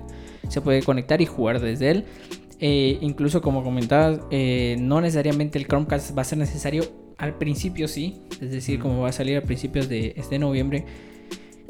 Se 0.49 0.61
puede 0.61 0.81
conectar 0.81 1.21
y 1.21 1.25
jugar 1.25 1.59
desde 1.59 1.91
él. 1.91 2.05
Eh, 2.59 2.97
incluso 3.01 3.41
como 3.41 3.63
comentabas, 3.63 4.19
eh, 4.31 4.77
no 4.79 4.99
necesariamente 5.01 5.59
el 5.59 5.67
Chromecast 5.67 6.17
va 6.17 6.21
a 6.21 6.25
ser 6.25 6.37
necesario. 6.37 6.83
Al 7.17 7.37
principio 7.37 7.87
sí, 7.87 8.21
es 8.41 8.51
decir, 8.51 8.79
como 8.79 9.01
va 9.01 9.09
a 9.09 9.11
salir 9.11 9.37
a 9.37 9.41
principios 9.41 9.89
de 9.89 10.13
este 10.17 10.37
noviembre, 10.37 10.85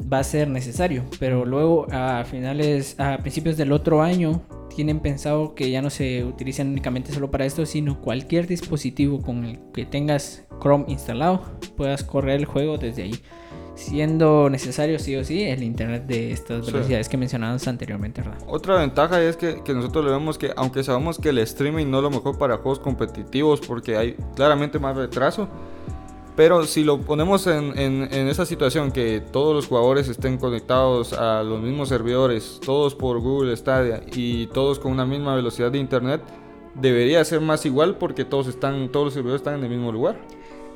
va 0.00 0.20
a 0.20 0.24
ser 0.24 0.48
necesario. 0.48 1.04
Pero 1.18 1.44
luego 1.44 1.86
a 1.90 2.24
finales, 2.24 2.98
a 2.98 3.18
principios 3.18 3.56
del 3.56 3.72
otro 3.72 4.02
año, 4.02 4.42
tienen 4.74 5.00
pensado 5.00 5.54
que 5.54 5.70
ya 5.70 5.82
no 5.82 5.90
se 5.90 6.24
utilizan 6.24 6.68
únicamente 6.68 7.12
solo 7.12 7.30
para 7.30 7.44
esto, 7.44 7.66
sino 7.66 8.00
cualquier 8.00 8.46
dispositivo 8.46 9.20
con 9.20 9.44
el 9.44 9.58
que 9.72 9.84
tengas 9.84 10.46
Chrome 10.60 10.84
instalado, 10.88 11.42
puedas 11.76 12.04
correr 12.04 12.36
el 12.40 12.44
juego 12.44 12.78
desde 12.78 13.02
ahí 13.02 13.14
siendo 13.78 14.50
necesario 14.50 14.98
sí 14.98 15.14
o 15.14 15.24
sí 15.24 15.44
el 15.44 15.62
internet 15.62 16.04
de 16.06 16.32
estas 16.32 16.66
velocidades 16.66 17.06
sí. 17.06 17.10
que 17.12 17.16
mencionamos 17.16 17.66
anteriormente, 17.68 18.22
¿verdad? 18.22 18.38
Otra 18.48 18.76
ventaja 18.76 19.22
es 19.22 19.36
que, 19.36 19.62
que, 19.62 19.72
nosotros 19.72 20.04
le 20.04 20.10
vemos 20.10 20.36
que, 20.36 20.52
aunque 20.56 20.82
sabemos 20.82 21.18
que 21.18 21.28
el 21.28 21.38
streaming 21.38 21.86
no 21.86 21.98
es 21.98 22.02
lo 22.02 22.10
mejor 22.10 22.36
para 22.38 22.56
juegos 22.56 22.80
competitivos 22.80 23.60
porque 23.60 23.96
hay 23.96 24.16
claramente 24.34 24.80
más 24.80 24.96
retraso, 24.96 25.48
pero 26.38 26.64
si 26.66 26.84
lo 26.84 27.00
ponemos 27.00 27.48
en, 27.48 27.76
en, 27.76 28.08
en 28.12 28.28
esa 28.28 28.46
situación 28.46 28.92
que 28.92 29.20
todos 29.20 29.56
los 29.56 29.66
jugadores 29.66 30.06
estén 30.06 30.38
conectados 30.38 31.12
a 31.12 31.42
los 31.42 31.60
mismos 31.60 31.88
servidores, 31.88 32.60
todos 32.64 32.94
por 32.94 33.18
Google 33.18 33.56
Stadia 33.56 34.02
y 34.14 34.46
todos 34.46 34.78
con 34.78 34.92
una 34.92 35.04
misma 35.04 35.34
velocidad 35.34 35.72
de 35.72 35.78
internet, 35.78 36.20
debería 36.76 37.24
ser 37.24 37.40
más 37.40 37.66
igual 37.66 37.96
porque 37.98 38.24
todos 38.24 38.46
están, 38.46 38.88
todos 38.92 39.06
los 39.06 39.14
servidores 39.14 39.40
están 39.40 39.56
en 39.56 39.64
el 39.64 39.70
mismo 39.70 39.90
lugar. 39.90 40.20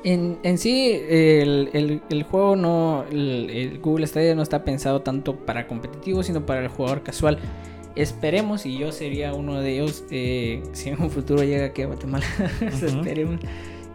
En, 0.03 0.37
en, 0.43 0.57
sí, 0.57 0.99
el, 1.07 1.69
el, 1.71 2.01
el 2.09 2.23
juego 2.23 2.57
no. 2.57 3.05
El, 3.09 3.49
el, 3.49 3.79
Google 3.79 4.05
Stadia 4.05 4.35
no 4.35 4.41
está 4.41 4.65
pensado 4.65 5.01
tanto 5.01 5.37
para 5.37 5.65
competitivo, 5.65 6.23
sino 6.23 6.45
para 6.45 6.59
el 6.59 6.67
jugador 6.67 7.03
casual. 7.03 7.39
Esperemos, 7.95 8.65
y 8.65 8.77
yo 8.77 8.91
sería 8.91 9.33
uno 9.33 9.61
de 9.61 9.75
ellos, 9.75 10.03
eh, 10.11 10.61
si 10.73 10.89
en 10.89 11.01
un 11.01 11.09
futuro 11.09 11.41
llega 11.41 11.67
aquí 11.67 11.83
a 11.83 11.87
Guatemala, 11.87 12.25
uh 12.39 12.65
-huh. 12.65 12.99
esperemos. 12.99 13.39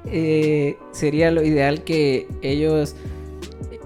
Eh, 0.06 0.76
sería 0.92 1.30
lo 1.30 1.42
ideal 1.42 1.84
que 1.84 2.26
ellos 2.42 2.96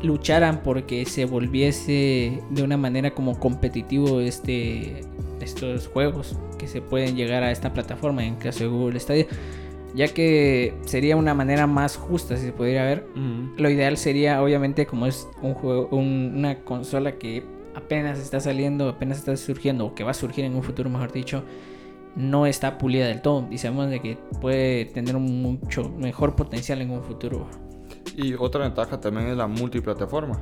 lucharan 0.03 0.63
porque 0.63 1.05
se 1.05 1.25
volviese 1.25 2.41
de 2.51 2.63
una 2.63 2.77
manera 2.77 3.13
como 3.13 3.39
competitivo 3.39 4.21
este, 4.21 5.03
estos 5.41 5.87
juegos 5.89 6.37
que 6.59 6.67
se 6.67 6.81
pueden 6.81 7.17
llegar 7.17 7.43
a 7.43 7.53
esta 7.53 7.73
plataforma 7.73 8.25
en 8.25 8.35
caso 8.37 8.65
de 8.65 8.71
Google 8.71 8.99
Stadia 8.99 9.27
ya 9.95 10.09
que 10.09 10.75
sería 10.85 11.17
una 11.17 11.35
manera 11.35 11.67
más 11.67 11.97
justa 11.97 12.37
si 12.37 12.47
se 12.47 12.53
pudiera 12.53 12.85
ver. 12.85 13.07
Uh 13.15 13.19
-huh. 13.19 13.57
Lo 13.59 13.71
ideal 13.71 13.97
sería, 13.97 14.43
obviamente, 14.43 14.87
como 14.87 15.07
es 15.07 15.29
un 15.43 15.55
juego, 15.55 15.89
un, 15.91 16.33
una 16.37 16.61
consola 16.61 17.13
que 17.13 17.43
apenas 17.75 18.19
está 18.19 18.41
saliendo, 18.41 18.89
apenas 18.89 19.19
está 19.19 19.37
surgiendo, 19.37 19.87
o 19.87 19.95
que 19.95 20.05
va 20.05 20.13
a 20.13 20.15
surgir 20.15 20.45
en 20.45 20.55
un 20.55 20.63
futuro, 20.63 20.89
mejor 20.89 21.13
dicho, 21.13 21.43
no 22.17 22.47
está 22.47 22.79
pulida 22.79 23.07
del 23.07 23.21
todo. 23.21 23.47
Y 23.51 23.59
sabemos 23.59 23.91
de 23.91 24.01
que 24.01 24.19
puede 24.41 24.87
tener 24.87 25.17
un 25.17 25.43
mucho 25.43 25.91
mejor 25.91 26.37
potencial 26.37 26.81
en 26.81 26.91
un 26.91 27.03
futuro. 27.03 27.49
Y 28.17 28.35
otra 28.35 28.63
ventaja 28.63 29.01
también 29.01 29.29
es 29.29 29.37
la 29.37 29.47
multiplataforma. 29.47 30.39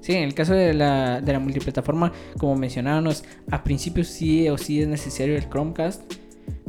Sí, 0.00 0.12
en 0.12 0.22
el 0.22 0.34
caso 0.34 0.54
de 0.54 0.72
la, 0.72 1.20
de 1.20 1.32
la 1.32 1.40
multiplataforma, 1.40 2.12
como 2.38 2.54
mencionábamos, 2.56 3.24
a 3.50 3.64
principio 3.64 4.04
sí 4.04 4.48
o 4.48 4.56
sí 4.56 4.80
es 4.80 4.88
necesario 4.88 5.36
el 5.36 5.48
Chromecast 5.48 6.02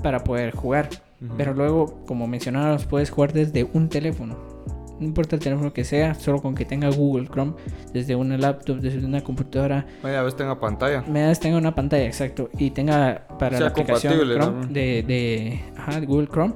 para 0.02 0.24
poder 0.24 0.56
jugar. 0.56 0.90
Uh 1.22 1.26
-huh. 1.26 1.34
Pero 1.38 1.54
luego, 1.54 2.04
como 2.06 2.28
mencionábamos, 2.28 2.86
puedes 2.86 3.10
jugar 3.12 3.34
desde 3.34 3.64
un 3.64 3.90
teléfono. 3.90 4.57
No 5.00 5.06
importa 5.06 5.36
el 5.36 5.42
teléfono 5.42 5.74
que 5.74 5.84
sea, 5.84 6.16
solo 6.16 6.42
con 6.42 6.56
que 6.56 6.66
tenga 6.66 6.90
Google 6.90 7.28
Chrome, 7.28 7.54
desde 7.94 8.16
una 8.16 8.38
laptop, 8.38 8.78
desde 8.78 9.06
una 9.06 9.24
computadora. 9.24 9.86
Media 10.04 10.24
vez 10.24 10.36
tenga 10.36 10.60
pantalla. 10.60 11.04
Media 11.08 11.28
vez 11.28 11.40
tenga 11.40 11.58
una 11.58 11.76
pantalla, 11.76 12.06
exacto. 12.06 12.50
Y 12.58 12.72
tenga 12.72 13.28
para 13.40 13.58
sea 13.58 13.66
la 13.66 13.72
aplicación 13.72 14.14
Chrome 14.14 14.38
¿no? 14.38 14.68
de, 14.68 15.04
de, 15.04 15.62
ajá, 15.78 16.00
Google 16.02 16.28
Chrome. 16.28 16.54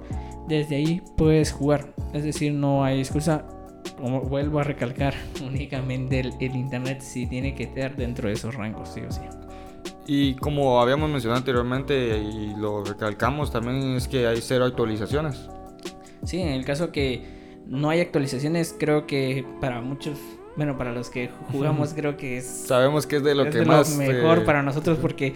Desde 0.48 0.76
ahí 0.76 1.02
puedes 1.18 1.52
jugar. 1.52 1.94
Es 2.14 2.24
decir, 2.24 2.54
no 2.54 2.84
hay 2.84 3.00
excusa. 3.00 3.46
Como 3.98 4.22
vuelvo 4.22 4.60
a 4.60 4.64
recalcar, 4.64 5.14
únicamente 5.46 6.20
el, 6.20 6.34
el 6.40 6.56
internet 6.56 7.02
sí 7.02 7.28
tiene 7.28 7.54
que 7.54 7.64
estar 7.64 7.96
dentro 7.96 8.28
de 8.28 8.34
esos 8.34 8.56
rangos, 8.56 8.90
sí 8.90 9.02
o 9.08 9.12
sí. 9.12 9.22
Y 10.08 10.34
como 10.36 10.82
habíamos 10.82 11.10
mencionado 11.10 11.38
anteriormente 11.38 12.18
y 12.18 12.56
lo 12.56 12.84
recalcamos 12.84 13.52
también 13.52 13.96
es 13.96 14.08
que 14.08 14.28
hay 14.28 14.42
cero 14.42 14.66
actualizaciones. 14.66 15.48
Sí, 16.24 16.42
en 16.42 16.50
el 16.50 16.66
caso 16.66 16.92
que 16.92 17.41
no 17.68 17.90
hay 17.90 18.02
actualizaciones, 18.02 18.76
creo 18.78 19.08
que 19.08 19.46
para 19.60 19.82
muchos, 19.82 20.18
bueno, 20.56 20.78
para 20.78 20.92
los 20.92 21.10
que 21.10 21.30
jugamos 21.52 21.94
creo 21.96 22.18
que 22.18 22.38
es... 22.38 22.46
Sabemos 22.46 23.08
que 23.08 23.18
es 23.18 23.24
de 23.24 23.36
lo 23.36 23.44
es 23.44 23.54
que 23.54 23.60
de 23.60 23.66
más... 23.66 23.92
Lo 23.92 23.98
mejor 23.98 24.40
eh... 24.40 24.42
para 24.42 24.64
nosotros 24.64 24.98
porque 25.00 25.34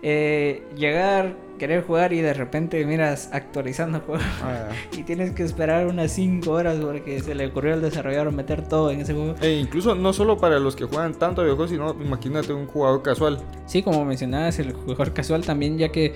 eh, 0.00 0.62
llegar, 0.76 1.34
querer 1.58 1.82
jugar 1.82 2.12
y 2.12 2.20
de 2.20 2.32
repente 2.32 2.84
miras 2.84 3.30
actualizando 3.32 4.00
juego 4.00 4.22
ah. 4.42 4.68
y 4.96 5.02
tienes 5.02 5.32
que 5.32 5.42
esperar 5.42 5.88
unas 5.88 6.12
5 6.12 6.48
horas 6.50 6.78
porque 6.80 7.20
se 7.20 7.34
le 7.34 7.46
ocurrió 7.46 7.74
al 7.74 7.82
desarrollador 7.82 8.32
meter 8.32 8.66
todo 8.66 8.90
en 8.92 9.00
ese 9.00 9.14
juego. 9.14 9.34
E 9.40 9.58
incluso 9.58 9.96
no 9.96 10.12
solo 10.12 10.38
para 10.38 10.60
los 10.60 10.76
que 10.76 10.84
juegan 10.84 11.14
tanto 11.14 11.42
videojuegos, 11.42 11.70
sino 11.70 11.90
imagínate 12.00 12.52
un 12.52 12.66
jugador 12.66 13.02
casual. 13.02 13.40
Sí, 13.66 13.82
como 13.82 14.04
mencionabas, 14.04 14.58
el 14.60 14.72
jugador 14.72 15.12
casual 15.12 15.44
también, 15.44 15.78
ya 15.78 15.88
que 15.88 16.14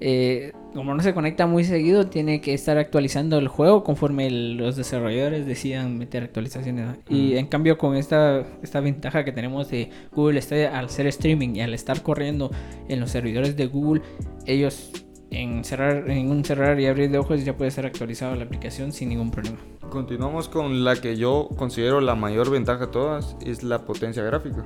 eh, 0.00 0.52
como 0.72 0.94
no 0.94 1.02
se 1.02 1.12
conecta 1.12 1.46
muy 1.46 1.64
seguido, 1.64 2.06
tiene 2.06 2.40
que 2.40 2.54
estar 2.54 2.78
actualizando 2.78 3.38
el 3.38 3.48
juego 3.48 3.84
conforme 3.84 4.26
el, 4.26 4.56
los 4.56 4.76
desarrolladores 4.76 5.46
decidan 5.46 5.98
meter 5.98 6.24
actualizaciones. 6.24 6.96
Mm. 7.08 7.14
Y 7.14 7.36
en 7.36 7.46
cambio, 7.46 7.76
con 7.76 7.96
esta, 7.96 8.44
esta 8.62 8.80
ventaja 8.80 9.24
que 9.24 9.32
tenemos 9.32 9.68
de 9.70 9.90
Google 10.12 10.40
Stadia 10.40 10.78
al 10.78 10.88
ser 10.88 11.06
streaming 11.08 11.56
y 11.56 11.60
al 11.60 11.74
estar 11.74 12.02
corriendo 12.02 12.50
en 12.88 13.00
los 13.00 13.10
servidores 13.10 13.56
de 13.56 13.66
Google, 13.66 14.02
ellos 14.46 14.90
en 15.30 15.64
cerrar, 15.64 16.10
en 16.10 16.30
un 16.30 16.44
cerrar 16.44 16.80
y 16.80 16.86
abrir 16.86 17.10
de 17.10 17.18
ojos 17.18 17.44
ya 17.44 17.56
puede 17.56 17.70
ser 17.70 17.86
actualizado 17.86 18.34
la 18.34 18.44
aplicación 18.44 18.92
sin 18.92 19.10
ningún 19.10 19.30
problema. 19.30 19.58
Continuamos 19.90 20.48
con 20.48 20.84
la 20.84 20.96
que 20.96 21.16
yo 21.16 21.48
considero 21.56 22.00
la 22.00 22.14
mayor 22.14 22.50
ventaja 22.50 22.86
de 22.86 22.92
todas, 22.92 23.36
es 23.44 23.62
la 23.62 23.84
potencia 23.84 24.22
gráfica. 24.22 24.64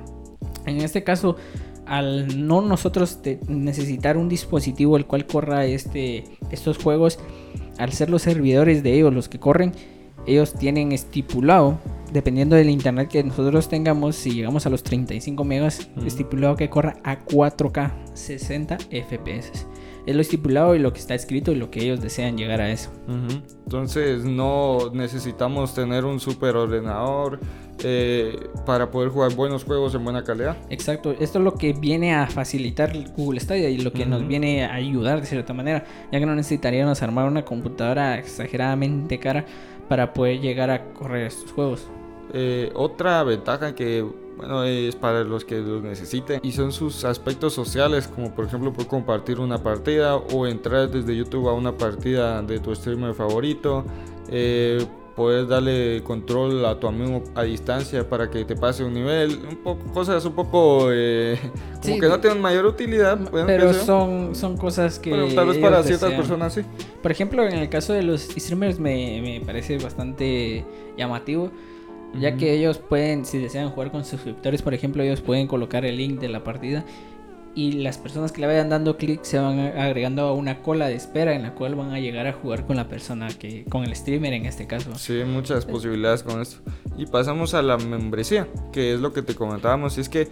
En 0.65 0.81
este 0.81 1.03
caso, 1.03 1.35
al 1.85 2.47
no 2.47 2.61
nosotros 2.61 3.19
necesitar 3.47 4.17
un 4.17 4.29
dispositivo 4.29 4.97
el 4.97 5.05
cual 5.05 5.25
corra 5.25 5.65
este, 5.65 6.23
estos 6.51 6.77
juegos, 6.77 7.19
al 7.77 7.91
ser 7.91 8.09
los 8.09 8.21
servidores 8.21 8.83
de 8.83 8.93
ellos 8.93 9.13
los 9.13 9.29
que 9.29 9.39
corren, 9.39 9.73
ellos 10.27 10.53
tienen 10.53 10.91
estipulado 10.91 11.77
dependiendo 12.11 12.55
del 12.55 12.69
internet 12.69 13.09
que 13.09 13.23
nosotros 13.23 13.67
tengamos, 13.67 14.15
si 14.15 14.31
llegamos 14.31 14.65
a 14.65 14.69
los 14.69 14.83
35 14.83 15.43
megas, 15.43 15.89
Ujú. 15.97 16.05
estipulado 16.05 16.55
que 16.55 16.69
corra 16.69 16.95
a 17.03 17.19
4K 17.25 17.91
60 18.13 18.77
FPS. 18.77 19.67
Es 20.05 20.15
lo 20.15 20.21
estipulado 20.21 20.75
y 20.75 20.79
lo 20.79 20.93
que 20.93 20.99
está 20.99 21.13
escrito 21.15 21.51
y 21.51 21.55
lo 21.55 21.71
que 21.71 21.83
ellos 21.83 21.99
desean 21.99 22.37
llegar 22.37 22.61
a 22.61 22.71
eso. 22.71 22.91
Entonces 23.65 24.23
no 24.23 24.91
necesitamos 24.93 25.73
tener 25.73 26.05
un 26.05 26.19
super 26.19 26.55
ordenador 26.55 27.39
eh, 27.83 28.49
para 28.65 28.89
poder 28.89 29.09
jugar 29.09 29.35
buenos 29.35 29.63
juegos 29.63 29.93
en 29.95 30.03
buena 30.03 30.23
calidad. 30.23 30.57
Exacto, 30.69 31.11
esto 31.11 31.39
es 31.39 31.43
lo 31.43 31.53
que 31.55 31.73
viene 31.73 32.15
a 32.15 32.27
facilitar 32.27 32.91
Google 33.15 33.39
Stadia 33.39 33.69
y 33.69 33.77
lo 33.77 33.91
que 33.91 34.05
nos 34.05 34.27
viene 34.27 34.65
a 34.65 34.73
ayudar 34.73 35.21
de 35.21 35.27
cierta 35.27 35.53
manera, 35.53 35.83
ya 36.11 36.19
que 36.19 36.25
no 36.25 36.35
necesitaríamos 36.35 37.01
armar 37.01 37.27
una 37.27 37.43
computadora 37.43 38.17
exageradamente 38.17 39.19
cara 39.19 39.45
para 39.89 40.13
poder 40.13 40.39
llegar 40.39 40.69
a 40.69 40.93
correr 40.93 41.27
estos 41.27 41.51
juegos. 41.51 41.87
Eh, 42.33 42.71
otra 42.73 43.23
ventaja 43.23 43.75
que 43.75 44.05
bueno, 44.37 44.63
es 44.63 44.95
para 44.95 45.23
los 45.23 45.45
que 45.45 45.59
los 45.59 45.83
necesiten 45.83 46.41
y 46.43 46.51
son 46.51 46.71
sus 46.71 47.05
aspectos 47.05 47.53
sociales, 47.53 48.07
como 48.07 48.33
por 48.33 48.45
ejemplo 48.45 48.73
poder 48.73 48.87
compartir 48.87 49.39
una 49.39 49.61
partida 49.61 50.15
o 50.15 50.47
entrar 50.47 50.89
desde 50.89 51.15
YouTube 51.15 51.47
a 51.47 51.53
una 51.53 51.77
partida 51.77 52.41
de 52.41 52.59
tu 52.59 52.75
streamer 52.75 53.13
favorito, 53.13 53.85
eh, 54.29 54.85
poder 55.15 55.47
darle 55.47 56.03
control 56.03 56.65
a 56.65 56.77
tu 56.79 56.87
amigo 56.87 57.23
a 57.35 57.43
distancia 57.43 58.07
para 58.07 58.29
que 58.29 58.43
te 58.43 58.55
pase 58.55 58.83
un 58.83 58.93
nivel, 58.93 59.39
un 59.49 59.55
poco 59.57 59.83
cosas 59.93 60.25
un 60.25 60.33
poco 60.33 60.89
eh, 60.91 61.39
como 61.81 61.83
Sí, 61.83 61.99
que 61.99 62.07
no 62.07 62.19
tienen 62.19 62.41
mayor 62.41 62.65
utilidad, 62.65 63.17
bueno, 63.31 63.47
Pero 63.47 63.73
son, 63.73 64.35
son 64.35 64.57
cosas 64.57 64.99
que... 64.99 65.11
Tal 65.33 65.47
vez 65.47 65.57
para 65.57 65.83
ciertas 65.83 66.09
desean. 66.09 66.21
personas 66.21 66.53
sí. 66.53 66.61
Por 67.01 67.11
ejemplo, 67.11 67.47
en 67.47 67.53
el 67.53 67.69
caso 67.69 67.93
de 67.93 68.03
los 68.03 68.21
streamers 68.21 68.79
me, 68.79 69.21
me 69.21 69.41
parece 69.45 69.77
bastante 69.77 70.65
llamativo, 70.97 71.49
ya 72.19 72.35
que 72.35 72.53
ellos 72.53 72.77
pueden, 72.77 73.25
si 73.25 73.37
desean 73.37 73.69
jugar 73.69 73.91
con 73.91 74.03
suscriptores, 74.03 74.61
por 74.61 74.73
ejemplo, 74.73 75.01
ellos 75.03 75.21
pueden 75.21 75.47
colocar 75.47 75.85
el 75.85 75.97
link 75.97 76.19
de 76.19 76.29
la 76.29 76.43
partida 76.43 76.85
y 77.55 77.71
las 77.71 77.97
personas 77.97 78.33
que 78.33 78.41
le 78.41 78.47
vayan 78.47 78.69
dando 78.69 78.97
clic 78.97 79.23
se 79.23 79.39
van 79.39 79.59
agregando 79.59 80.23
a 80.23 80.33
una 80.33 80.61
cola 80.61 80.87
de 80.87 80.95
espera 80.95 81.33
en 81.33 81.43
la 81.43 81.55
cual 81.55 81.75
van 81.75 81.91
a 81.91 81.99
llegar 81.99 82.27
a 82.27 82.33
jugar 82.33 82.65
con 82.65 82.75
la 82.75 82.89
persona 82.89 83.29
que, 83.29 83.63
con 83.65 83.85
el 83.85 83.95
streamer 83.95 84.33
en 84.33 84.45
este 84.45 84.67
caso. 84.67 84.93
Sí, 84.95 85.23
muchas 85.25 85.65
posibilidades 85.65 86.21
con 86.21 86.41
esto. 86.41 86.57
Y 86.97 87.05
pasamos 87.05 87.53
a 87.53 87.61
la 87.61 87.77
membresía, 87.77 88.47
que 88.73 88.93
es 88.93 88.99
lo 88.99 89.13
que 89.13 89.21
te 89.21 89.35
comentábamos. 89.35 89.97
Y 89.97 90.01
es 90.01 90.09
que 90.09 90.27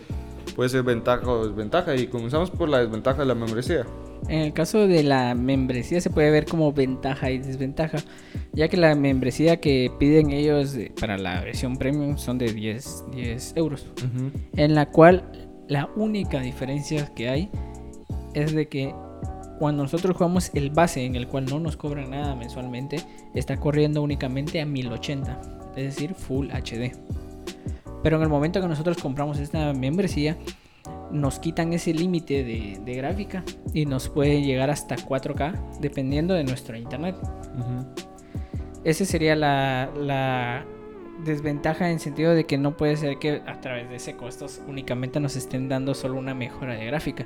puede 0.56 0.70
ser 0.70 0.84
ventaja 0.84 1.26
o 1.26 1.48
desventaja. 1.48 1.96
Y 1.96 2.08
comenzamos 2.08 2.52
por 2.52 2.68
la 2.68 2.80
desventaja 2.80 3.20
de 3.20 3.26
la 3.26 3.36
membresía. 3.36 3.86
En 4.28 4.40
el 4.40 4.54
caso 4.54 4.88
de 4.88 5.04
la 5.04 5.36
membresía 5.36 6.02
se 6.02 6.10
puede 6.10 6.32
ver 6.32 6.46
como 6.46 6.72
ventaja 6.72 7.30
y 7.32 7.40
desventaja, 7.40 7.98
ya 8.54 8.70
que 8.70 8.78
la 8.78 8.96
membresía 8.96 9.60
que 9.60 9.92
piden 10.00 10.32
ellos 10.32 10.78
para 11.00 11.18
la 11.18 11.42
versión 11.42 11.76
premium 11.76 12.18
son 12.18 12.38
de 12.38 12.54
10, 12.54 13.04
10 13.12 13.54
euros. 13.58 13.86
en 14.56 14.76
la 14.76 14.90
cual 14.90 15.43
la 15.68 15.90
única 15.96 16.40
diferencia 16.40 17.14
que 17.14 17.30
hay 17.30 17.50
es 18.34 18.54
de 18.54 18.68
que 18.68 18.94
cuando 19.60 19.84
nosotros 19.84 20.18
jugamos 20.18 20.52
el 20.54 20.72
base 20.72 21.06
en 21.06 21.16
el 21.16 21.28
cual 21.28 21.46
no 21.46 21.60
nos 21.60 21.78
cobran 21.78 22.10
nada 22.10 22.36
mensualmente, 22.36 22.98
está 23.34 23.60
corriendo 23.60 24.02
únicamente 24.02 24.60
a 24.60 24.66
1080, 24.66 25.72
es 25.76 25.86
decir, 25.86 26.16
Full 26.16 26.50
HD. 26.50 26.92
Pero 28.02 28.18
en 28.18 28.24
el 28.24 28.30
momento 28.30 28.60
que 28.60 28.68
nosotros 28.68 28.98
compramos 28.98 29.40
esta 29.40 29.72
membresía, 29.74 30.38
nos 31.12 31.40
quitan 31.40 31.72
ese 31.74 31.94
límite 31.94 32.44
de, 32.44 32.82
de 32.84 32.94
gráfica 32.96 33.44
y 33.74 33.86
nos 33.86 34.10
puede 34.10 34.42
llegar 34.42 34.70
hasta 34.70 34.96
4K 34.96 35.80
dependiendo 35.80 36.34
de 36.34 36.44
nuestro 36.44 36.76
internet. 36.76 37.16
Esa 38.84 39.06
sería 39.06 39.36
la, 39.36 39.90
la 39.96 40.66
desventaja 41.26 41.90
en 41.92 42.00
sentido 42.00 42.34
de 42.34 42.46
que 42.46 42.58
no 42.58 42.76
puede 42.78 42.96
ser 42.98 43.18
que 43.20 43.42
a 43.46 43.60
través 43.62 43.90
de 43.90 43.96
ese 43.98 44.16
costos 44.16 44.62
únicamente 44.68 45.20
nos 45.20 45.36
estén 45.36 45.70
dando 45.70 45.94
solo 45.94 46.16
una 46.20 46.34
mejora 46.34 46.76
de 46.76 46.86
gráfica, 46.86 47.26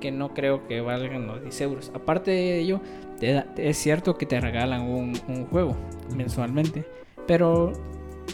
que 0.00 0.10
no 0.12 0.34
creo 0.34 0.66
que 0.66 0.80
valgan 0.80 1.26
los 1.26 1.42
10 1.42 1.60
euros. 1.62 1.90
Aparte 1.94 2.30
de 2.30 2.58
ello, 2.60 2.80
te 3.18 3.32
da- 3.32 3.46
es 3.56 3.76
cierto 3.78 4.16
que 4.16 4.26
te 4.26 4.40
regalan 4.40 4.82
un, 4.82 5.12
un 5.28 5.46
juego 5.46 5.76
mensualmente, 6.16 6.84
pero 7.26 7.72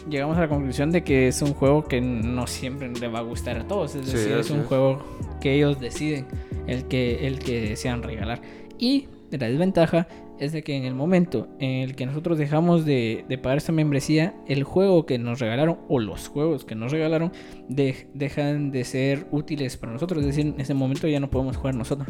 llegamos 0.09 0.37
a 0.37 0.41
la 0.41 0.49
conclusión 0.49 0.91
de 0.91 1.03
que 1.03 1.27
es 1.27 1.41
un 1.41 1.53
juego 1.53 1.83
que 1.85 2.01
no 2.01 2.47
siempre 2.47 2.89
le 2.89 3.07
va 3.07 3.19
a 3.19 3.23
gustar 3.23 3.57
a 3.57 3.67
todos, 3.67 3.95
es 3.95 4.05
Sí, 4.07 4.15
decir, 4.17 4.31
es 4.33 4.49
un 4.51 4.61
es. 4.61 4.65
juego 4.67 5.03
que 5.41 5.53
ellos 5.55 5.79
deciden 5.79 6.25
el 6.67 6.85
que, 6.85 7.27
el 7.27 7.39
que 7.39 7.61
desean 7.69 8.03
regalar. 8.03 8.41
Y 8.77 9.07
la 9.31 9.47
desventaja 9.47 10.07
es 10.39 10.51
de 10.51 10.63
que 10.63 10.75
en 10.75 10.83
el 10.85 10.93
momento 10.95 11.47
en 11.59 11.81
el 11.83 11.95
que 11.95 12.05
nosotros 12.05 12.37
dejamos 12.37 12.85
de, 12.85 13.25
de 13.27 13.37
pagar 13.37 13.57
esta 13.57 13.71
membresía, 13.71 14.35
el 14.47 14.63
juego 14.63 15.05
que 15.05 15.17
nos 15.17 15.39
regalaron 15.39 15.77
o 15.89 15.99
los 15.99 16.27
juegos 16.27 16.65
que 16.65 16.75
nos 16.75 16.91
regalaron 16.91 17.31
de- 17.69 18.07
dejan 18.13 18.71
de 18.71 18.83
ser 18.83 19.27
útiles 19.31 19.77
para 19.77 19.93
nosotros. 19.93 20.21
Es 20.21 20.27
decir, 20.27 20.45
en 20.53 20.59
ese 20.61 20.73
momento 20.73 21.07
ya 21.07 21.19
no 21.19 21.29
podemos 21.29 21.57
jugar 21.57 21.75
nosotros. 21.75 22.07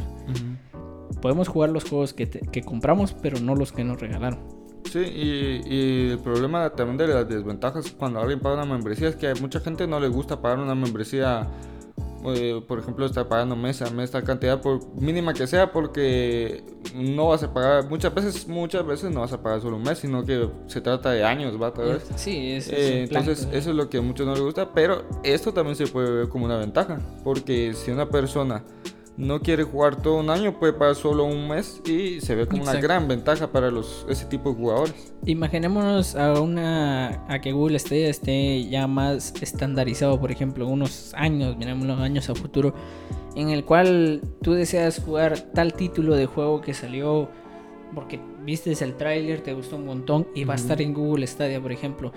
Podemos 1.22 1.48
jugar 1.48 1.70
los 1.72 1.84
juegos 1.90 2.14
que, 2.14 2.28
te- 2.28 2.42
que 2.42 2.62
compramos, 2.62 3.14
pero 3.22 3.40
no 3.40 3.56
los 3.56 3.72
que 3.72 3.84
nos 3.84 4.00
regalaron. 4.00 4.40
Sí, 4.92 5.00
y, 5.00 5.62
y 5.74 6.10
el 6.12 6.20
problema 6.20 6.70
también 6.70 6.98
de 6.98 7.08
las 7.08 7.28
desventajas 7.28 7.92
cuando 7.92 8.20
alguien 8.22 8.40
paga 8.40 8.64
una 8.64 8.66
membresía 8.74 9.10
es 9.10 9.16
que 9.16 9.28
a 9.28 9.36
mucha 9.36 9.60
gente 9.60 9.88
no 9.88 10.00
le 10.00 10.08
gusta 10.08 10.42
pagar 10.42 10.60
una 10.60 10.76
membresía. 10.76 11.48
Eh, 12.26 12.62
por 12.68 12.80
ejemplo, 12.80 13.06
estar 13.06 13.28
pagando 13.28 13.56
mes 13.56 13.82
a 13.82 13.90
mes 13.90 14.12
tal 14.12 14.24
cantidad, 14.24 14.62
por 14.62 14.80
mínima 14.96 15.34
que 15.34 15.48
sea, 15.48 15.72
porque 15.72 16.64
no 16.96 17.28
vas 17.28 17.44
a 17.44 17.54
pagar, 17.54 17.90
muchas 17.90 18.14
veces, 18.14 18.48
muchas 18.48 18.86
veces 18.86 19.12
no 19.12 19.22
vas 19.22 19.34
a 19.34 19.42
pagar 19.42 19.62
solo 19.62 19.78
un 19.78 19.84
mes, 19.84 20.00
sino 20.00 20.26
que 20.26 20.50
se 20.68 20.82
trata 20.82 21.12
de 21.12 21.24
años, 21.24 21.62
¿va? 21.62 21.74
Tal 21.74 21.94
vez. 21.94 22.10
Sí, 22.16 22.54
es, 22.54 22.70
Eh, 22.70 23.04
entonces 23.04 23.48
eso 23.52 23.70
es 23.70 23.76
lo 23.76 23.90
que 23.90 23.98
a 24.00 24.02
muchos 24.02 24.26
no 24.26 24.34
les 24.34 24.42
gusta, 24.42 24.74
pero 24.74 25.06
esto 25.24 25.54
también 25.54 25.76
se 25.76 25.88
puede 25.88 26.10
ver 26.12 26.30
como 26.30 26.46
una 26.46 26.58
ventaja, 26.58 27.00
porque 27.24 27.74
si 27.74 27.92
una 27.92 28.10
persona 28.10 28.64
no 29.18 29.42
quiere 29.42 29.64
jugar 29.64 30.02
todo 30.02 30.20
un 30.20 30.30
año, 30.30 30.60
puede 30.60 30.74
pagar 30.74 30.96
solo 30.96 31.26
un 31.26 31.48
mes 31.48 31.82
y 31.86 32.22
se 32.22 32.36
ve 32.36 32.48
como 32.48 32.64
una 32.64 32.76
gran 32.76 33.08
ventaja 33.08 33.52
para 33.52 33.72
los, 33.72 34.06
ese 34.10 34.26
tipo 34.26 34.52
de 34.52 34.56
jugadores. 34.56 35.14
Imaginémonos 35.26 36.16
a 36.16 36.40
una 36.40 37.26
a 37.28 37.42
que 37.42 37.52
Google 37.52 37.80
Stadia 37.80 38.10
esté 38.10 38.70
ya 38.70 38.88
más 38.88 39.34
estandarizado, 39.42 40.20
por 40.20 40.32
ejemplo, 40.32 40.68
unos 40.68 41.14
años, 41.16 41.58
miremos 41.58 41.86
unos 41.86 42.00
años 42.00 42.30
a 42.30 42.36
futuro, 42.36 42.76
en 43.36 43.50
el 43.50 43.66
cual 43.66 44.22
tú 44.42 44.54
deseas 44.54 45.02
jugar 45.04 45.40
tal 45.54 45.74
título 45.74 46.16
de 46.16 46.28
juego 46.28 46.62
que 46.62 46.74
salió 46.74 47.30
porque 47.96 48.20
viste 48.44 48.72
el 48.84 48.96
tráiler, 48.96 49.42
te 49.42 49.54
gustó 49.54 49.78
un 49.78 49.86
montón 49.86 50.28
y 50.36 50.44
va 50.44 50.54
a 50.54 50.58
estar 50.58 50.82
en 50.82 50.94
Google 50.94 51.26
Stadia, 51.26 51.62
por 51.62 51.72
ejemplo. 51.72 52.12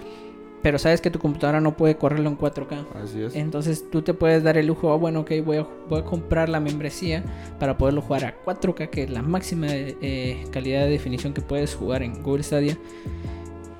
Pero 0.63 0.79
sabes 0.79 1.01
que 1.01 1.11
tu 1.11 1.19
computadora 1.19 1.61
no 1.61 1.77
puede 1.77 1.97
correrlo 1.97 2.29
en 2.29 2.37
4K. 2.37 2.87
Así 3.03 3.23
es. 3.23 3.35
Entonces 3.35 3.91
tú 3.91 4.03
te 4.03 4.15
puedes 4.15 4.43
dar 4.43 4.59
el 4.59 4.67
lujo, 4.67 4.93
ah, 4.93 4.97
bueno, 4.97 5.21
ok, 5.21 5.33
voy 5.45 5.59
a, 5.59 5.67
voy 5.89 6.01
a 6.01 6.05
comprar 6.05 6.49
la 6.49 6.61
membresía 6.61 7.25
para 7.59 7.79
poderlo 7.79 8.03
jugar 8.03 8.25
a 8.25 8.35
4K, 8.45 8.91
que 8.91 9.05
es 9.05 9.11
la 9.11 9.23
máxima 9.23 9.69
eh, 9.71 10.45
calidad 10.51 10.85
de 10.85 10.91
definición 10.91 11.33
que 11.33 11.41
puedes 11.41 11.75
jugar 11.75 12.03
en 12.03 12.23
Google 12.23 12.43
Stadia. 12.43 12.77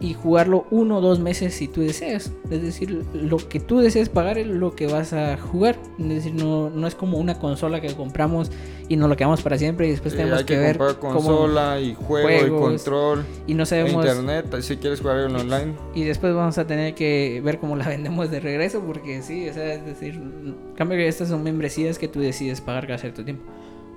Y 0.01 0.15
jugarlo 0.15 0.67
uno 0.71 0.99
o 0.99 1.01
dos 1.03 1.21
meses 1.21 1.55
si 1.55 1.69
tú 1.69 1.83
deseas. 1.83 2.33
Es 2.51 2.63
decir, 2.63 3.05
lo 3.13 3.37
que 3.37 3.61
tú 3.61 3.81
deseas 3.81 4.09
pagar 4.09 4.39
es 4.39 4.47
lo 4.47 4.75
que 4.75 4.87
vas 4.87 5.13
a 5.13 5.37
jugar. 5.37 5.79
Es 5.99 6.09
decir, 6.09 6.35
no, 6.35 6.71
no 6.71 6.87
es 6.87 6.95
como 6.95 7.19
una 7.19 7.39
consola 7.39 7.81
que 7.83 7.95
compramos 7.95 8.51
y 8.91 8.97
nos 8.97 9.09
lo 9.09 9.17
quedamos 9.17 9.41
para 9.41 9.57
siempre 9.57 9.87
y 9.87 9.91
después 9.91 10.17
tenemos 10.17 10.41
hay 10.41 10.45
que, 10.45 10.55
que, 10.55 10.59
ver 10.59 10.77
comprar 10.77 10.99
cómo... 10.99 11.13
consola 11.13 11.81
y 11.81 11.95
juego 11.95 12.29
y 12.29 12.39
juegos, 12.41 12.61
control, 12.61 13.25
Y 13.47 13.55
no 13.55 13.63
e 13.63 13.67
sabemos... 13.67 14.05
internet, 14.05 14.47
si 14.63 14.77
quieres 14.79 15.01
jugar 15.01 15.31
en 15.31 15.37
online. 15.37 15.75
Y 15.95 16.03
después 16.03 16.35
vamos 16.35 16.59
a 16.59 16.67
tener 16.67 16.95
que 16.97 17.41
ver 17.45 17.61
cómo 17.61 17.77
la 17.77 17.87
vendemos 17.89 18.33
de 18.33 18.41
regreso, 18.41 18.81
porque 18.81 19.23
sí, 19.23 19.49
o 19.49 19.55
sea, 19.55 19.75
es 19.75 19.87
decir, 19.87 20.15
en 20.15 20.57
cambio 20.75 20.99
que 20.99 21.07
estas 21.07 21.29
son 21.29 21.45
membresías 21.45 22.01
que 22.01 22.09
tú 22.09 22.19
decides 22.19 22.61
pagar 22.61 22.89
cada 22.89 22.99
cierto 22.99 23.25
tiempo. 23.25 23.45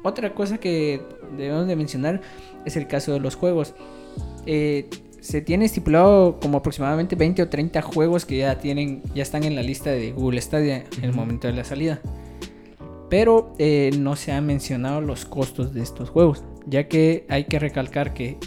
Otra 0.04 0.36
cosa 0.36 0.60
que 0.60 1.02
debemos 1.36 1.66
de 1.66 1.76
mencionar 1.76 2.22
es 2.66 2.76
el 2.76 2.88
caso 2.88 3.14
de 3.14 3.20
los 3.20 3.36
juegos. 3.36 3.74
Eh, 4.46 4.90
se 5.24 5.42
tiene 5.42 5.64
estipulado 5.64 6.38
como 6.42 6.58
aproximadamente 6.58 7.16
20 7.16 7.44
o 7.44 7.50
30 7.50 7.82
juegos 7.82 8.26
que 8.26 8.40
ya 8.40 8.58
tienen, 8.58 9.02
ya 9.16 9.24
están 9.24 9.46
en 9.46 9.56
la 9.56 9.64
lista 9.64 9.90
de 9.90 10.12
Google 10.12 10.42
Stadia 10.42 10.84
en 10.98 11.06
el 11.06 11.14
momento 11.14 11.48
de 11.48 11.54
la 11.54 11.64
salida. 11.64 12.02
Pero 13.10 13.54
eh, 13.58 13.92
no 13.98 14.18
se 14.18 14.34
han 14.34 14.46
mencionado 14.46 15.00
los 15.00 15.24
costos 15.24 15.74
de 15.74 15.82
estos 15.82 16.10
juegos, 16.10 16.44
ya 16.66 16.90
que 16.90 17.26
hay 17.30 17.46
que 17.46 17.58
recalcar 17.58 18.14
que 18.14 18.38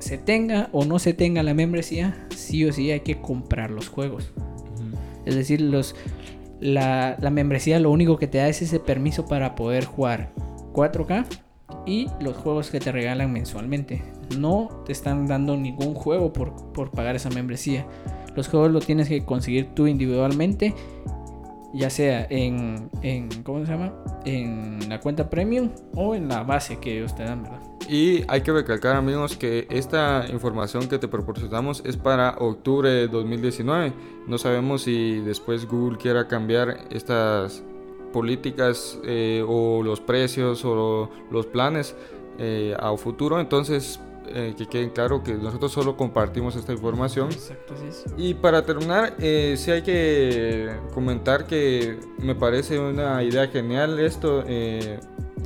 se 0.00 0.18
tenga 0.18 0.68
o 0.72 0.84
no 0.84 0.98
se 0.98 1.14
tenga 1.14 1.42
la 1.42 1.54
membresía, 1.54 2.28
sí 2.36 2.62
o 2.66 2.72
sí 2.74 2.90
hay 2.90 3.00
que 3.00 3.18
comprar 3.18 3.70
los 3.70 3.88
juegos. 3.88 4.32
Es 5.24 5.34
decir, 5.34 5.62
los, 5.62 5.94
la, 6.60 7.16
la 7.20 7.30
membresía 7.30 7.80
lo 7.80 7.90
único 7.90 8.18
que 8.18 8.26
te 8.26 8.36
da 8.36 8.48
es 8.48 8.60
ese 8.60 8.80
permiso 8.80 9.24
para 9.24 9.54
poder 9.54 9.86
jugar 9.86 10.34
4K 10.74 11.24
y 11.86 12.08
los 12.20 12.36
juegos 12.36 12.70
que 12.70 12.80
te 12.80 12.92
regalan 12.92 13.32
mensualmente. 13.32 14.02
No 14.38 14.82
te 14.84 14.92
están 14.92 15.26
dando 15.26 15.56
ningún 15.56 15.94
juego 15.94 16.32
por, 16.32 16.54
por 16.72 16.90
pagar 16.90 17.16
esa 17.16 17.30
membresía. 17.30 17.86
Los 18.34 18.48
juegos 18.48 18.70
lo 18.70 18.80
tienes 18.80 19.08
que 19.08 19.24
conseguir 19.24 19.74
tú 19.74 19.86
individualmente, 19.86 20.74
ya 21.74 21.90
sea 21.90 22.26
en, 22.28 22.90
en 23.02 23.28
¿cómo 23.42 23.64
se 23.64 23.72
llama? 23.72 23.92
En 24.24 24.88
la 24.88 25.00
cuenta 25.00 25.28
premium 25.28 25.70
o 25.94 26.14
en 26.14 26.28
la 26.28 26.42
base 26.42 26.78
que 26.78 26.98
ellos 26.98 27.14
te 27.14 27.24
dan, 27.24 27.42
¿verdad? 27.42 27.60
Y 27.88 28.24
hay 28.28 28.42
que 28.42 28.52
recalcar 28.52 28.96
amigos 28.96 29.36
que 29.36 29.66
esta 29.68 30.26
información 30.30 30.88
que 30.88 30.98
te 30.98 31.08
proporcionamos 31.08 31.82
es 31.84 31.96
para 31.96 32.36
octubre 32.38 32.88
de 32.90 33.08
2019. 33.08 33.92
No 34.26 34.38
sabemos 34.38 34.82
si 34.82 35.20
después 35.20 35.66
Google 35.66 35.98
quiera 35.98 36.28
cambiar 36.28 36.86
estas 36.90 37.64
políticas 38.12 38.98
eh, 39.04 39.44
o 39.46 39.82
los 39.82 40.00
precios 40.00 40.64
o 40.64 41.10
los 41.30 41.46
planes 41.46 41.96
eh, 42.38 42.76
a 42.78 42.96
futuro. 42.96 43.40
Entonces 43.40 44.00
eh, 44.34 44.54
que 44.56 44.66
queden 44.66 44.90
claro 44.90 45.22
que 45.22 45.34
nosotros 45.34 45.72
solo 45.72 45.96
compartimos 45.96 46.56
esta 46.56 46.72
información. 46.72 47.30
Exacto, 47.30 47.74
sí, 47.76 48.10
Y 48.16 48.34
para 48.34 48.64
terminar, 48.64 49.14
eh, 49.18 49.54
sí 49.58 49.70
hay 49.70 49.82
que 49.82 50.70
comentar 50.94 51.46
que 51.46 51.98
me 52.18 52.34
parece 52.34 52.78
una 52.78 53.22
idea 53.22 53.46
genial 53.48 53.98
esto, 54.00 54.44
eh, 54.46 54.98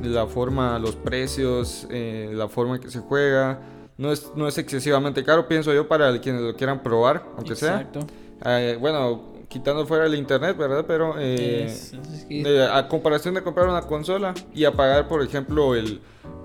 la 0.03 0.27
forma, 0.27 0.77
los 0.79 0.95
precios, 0.95 1.87
eh, 1.89 2.31
la 2.33 2.47
forma 2.47 2.75
en 2.75 2.81
que 2.81 2.89
se 2.91 2.99
juega. 2.99 3.59
No 3.97 4.11
es, 4.11 4.31
no 4.35 4.47
es 4.47 4.57
excesivamente 4.59 5.23
caro, 5.23 5.47
pienso 5.47 5.73
yo, 5.73 5.87
para 5.87 6.19
quienes 6.21 6.41
lo 6.41 6.55
quieran 6.55 6.83
probar, 6.83 7.23
aunque 7.35 7.53
Exacto. 7.53 8.01
sea. 8.43 8.77
Bueno, 8.77 9.33
quitando 9.47 9.85
fuera 9.87 10.05
el 10.05 10.13
internet, 10.13 10.55
¿verdad? 10.57 10.85
Pero 10.87 11.15
eh, 11.17 11.65
Es- 11.65 11.93
es 11.93 12.25
que- 12.25 12.67
a 12.71 12.87
comparación 12.87 13.33
de 13.33 13.41
comprar 13.41 13.67
una 13.67 13.81
consola 13.81 14.33
y 14.53 14.65
a 14.65 14.71
pagar, 14.73 15.07
por 15.07 15.23
ejemplo, 15.23 15.73
el 15.73 15.99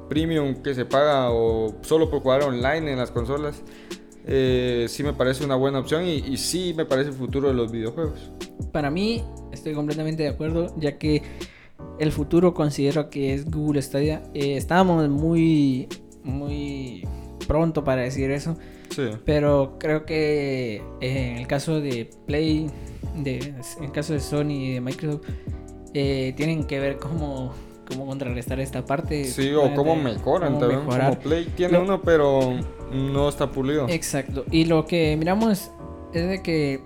premium 0.08 0.56
que 0.62 0.74
se 0.74 0.84
paga 0.84 1.30
o 1.30 1.74
solo 1.82 2.10
por 2.10 2.20
jugar 2.20 2.42
online 2.42 2.92
en 2.92 2.98
las 2.98 3.10
consolas, 3.10 3.62
eh, 4.26 4.86
sí 4.88 5.02
me 5.02 5.12
parece 5.12 5.44
una 5.44 5.56
buena 5.56 5.78
opción 5.80 6.04
y, 6.06 6.16
y 6.16 6.36
sí 6.36 6.74
me 6.76 6.84
parece 6.84 7.10
el 7.10 7.16
futuro 7.16 7.48
de 7.48 7.54
los 7.54 7.70
videojuegos. 7.72 8.30
Para 8.72 8.90
mí, 8.90 9.22
estoy 9.52 9.74
completamente 9.74 10.22
de 10.22 10.28
acuerdo, 10.28 10.74
ya 10.78 10.98
que 10.98 11.22
el 11.98 12.12
futuro 12.12 12.54
considero 12.54 13.10
que 13.10 13.34
es 13.34 13.50
Google 13.50 13.82
Stadia. 13.82 14.22
Eh, 14.34 14.56
estábamos 14.56 15.08
muy, 15.08 15.88
muy 16.22 17.06
pronto 17.46 17.84
para 17.84 18.02
decir 18.02 18.30
eso, 18.30 18.56
Sí. 18.90 19.02
pero 19.24 19.76
creo 19.80 20.04
que 20.04 20.76
eh, 21.00 21.30
en 21.32 21.36
el 21.38 21.46
caso 21.46 21.80
de 21.80 22.10
Play, 22.26 22.66
de, 23.16 23.38
en 23.78 23.84
el 23.84 23.92
caso 23.92 24.12
de 24.12 24.20
Sony 24.20 24.50
y 24.50 24.72
de 24.74 24.80
Microsoft, 24.80 25.26
eh, 25.94 26.32
tienen 26.36 26.64
que 26.64 26.78
ver 26.78 26.98
cómo, 26.98 27.52
cómo 27.92 28.06
contrarrestar 28.06 28.58
esta 28.60 28.84
parte. 28.84 29.24
Sí, 29.24 29.52
o 29.52 29.68
de- 29.68 29.74
cómo 29.74 29.96
de 29.96 30.02
mejoran 30.02 30.54
cómo 30.54 30.60
también. 30.60 30.80
Como 30.84 31.18
Play 31.18 31.46
tiene 31.56 31.74
Lo- 31.74 31.82
uno, 31.82 32.02
pero 32.02 32.58
no 32.92 33.28
está 33.28 33.50
pulido. 33.50 33.88
Exacto. 33.88 34.44
Y 34.50 34.64
lo 34.66 34.86
que 34.86 35.16
miramos 35.16 35.70
es 36.12 36.28
de 36.28 36.42
que 36.42 36.80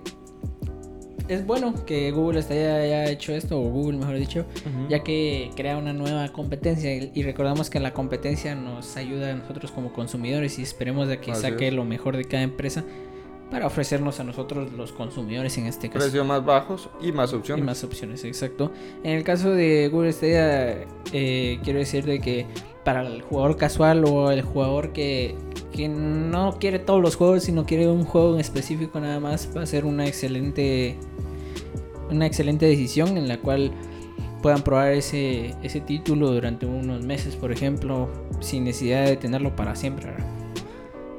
es 1.27 1.45
bueno 1.45 1.73
que 1.85 2.09
Google 2.11 2.39
haya, 2.39 3.09
hecho 3.09 3.33
esto, 3.33 3.59
o 3.59 3.69
Google 3.69 3.97
mejor 3.97 4.15
dicho, 4.17 4.45
ya 4.87 5.03
que 5.03 5.49
crea 5.57 5.77
una 5.77 5.91
nueva 5.91 6.29
competencia 6.31 6.95
y, 6.95 7.11
y 7.13 7.23
recordamos 7.23 7.69
que 7.69 7.81
la 7.81 7.93
competencia 7.93 8.55
nos 8.55 8.95
ayuda 8.95 9.31
a 9.31 9.35
nosotros 9.35 9.71
como 9.71 9.91
consumidores 9.91 10.57
y 10.57 10.61
esperemos 10.61 11.09
de 11.09 11.19
que 11.19 11.33
Así 11.33 11.41
saque 11.41 11.67
es. 11.67 11.73
lo 11.73 11.83
mejor 11.83 12.15
de 12.15 12.23
cada 12.23 12.43
empresa 12.43 12.85
para 13.49 13.65
ofrecernos 13.67 14.19
a 14.19 14.23
nosotros 14.23 14.73
los 14.73 14.91
consumidores 14.91 15.57
en 15.57 15.67
este 15.67 15.87
caso. 15.89 15.99
Precios 15.99 16.25
más 16.25 16.43
bajos 16.45 16.89
y 17.01 17.11
más 17.11 17.31
Y 17.31 17.35
opciones. 17.35 17.65
más 17.65 17.83
opciones, 17.83 18.23
exacto. 18.25 18.71
En 19.03 19.13
el 19.13 19.23
caso 19.23 19.51
de 19.51 19.87
Google 19.89 20.11
Stadia, 20.11 20.85
eh, 21.13 21.59
quiero 21.63 21.79
decir 21.79 22.05
de 22.05 22.19
que 22.19 22.45
para 22.83 23.05
el 23.05 23.21
jugador 23.21 23.57
casual 23.57 24.03
o 24.05 24.31
el 24.31 24.41
jugador 24.41 24.93
que, 24.93 25.35
que 25.71 25.87
no 25.89 26.57
quiere 26.59 26.79
todos 26.79 27.01
los 27.01 27.15
juegos, 27.15 27.43
sino 27.43 27.65
quiere 27.65 27.87
un 27.87 28.03
juego 28.05 28.33
en 28.33 28.39
específico 28.39 28.99
nada 28.99 29.19
más, 29.19 29.49
va 29.55 29.63
a 29.63 29.65
ser 29.65 29.85
una 29.85 30.07
excelente, 30.07 30.97
una 32.09 32.25
excelente 32.25 32.65
decisión 32.65 33.17
en 33.17 33.27
la 33.27 33.37
cual 33.39 33.71
puedan 34.41 34.61
probar 34.61 34.93
ese, 34.93 35.55
ese 35.63 35.81
título 35.81 36.31
durante 36.31 36.65
unos 36.65 37.03
meses, 37.03 37.35
por 37.35 37.51
ejemplo, 37.51 38.09
sin 38.39 38.63
necesidad 38.65 39.05
de 39.05 39.17
tenerlo 39.17 39.55
para 39.55 39.75
siempre. 39.75 40.05
¿verdad? 40.11 40.25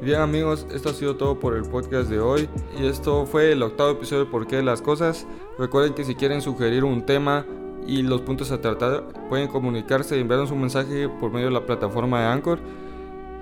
Bien 0.00 0.20
amigos, 0.20 0.64
esto 0.72 0.90
ha 0.90 0.94
sido 0.94 1.16
todo 1.16 1.40
por 1.40 1.56
el 1.56 1.64
podcast 1.64 2.08
de 2.08 2.20
hoy 2.20 2.48
y 2.78 2.86
esto 2.86 3.26
fue 3.26 3.50
el 3.50 3.62
octavo 3.64 3.90
episodio 3.90 4.26
de 4.26 4.30
Por 4.30 4.46
qué 4.46 4.62
las 4.62 4.80
cosas. 4.80 5.26
Recuerden 5.58 5.92
que 5.92 6.04
si 6.04 6.14
quieren 6.14 6.40
sugerir 6.40 6.84
un 6.84 7.04
tema 7.04 7.44
y 7.84 8.02
los 8.02 8.20
puntos 8.20 8.52
a 8.52 8.60
tratar, 8.60 9.08
pueden 9.28 9.48
comunicarse 9.48 10.16
y 10.16 10.20
enviarnos 10.20 10.52
un 10.52 10.60
mensaje 10.60 11.08
por 11.08 11.32
medio 11.32 11.46
de 11.46 11.52
la 11.52 11.66
plataforma 11.66 12.20
de 12.20 12.26
Anchor 12.26 12.60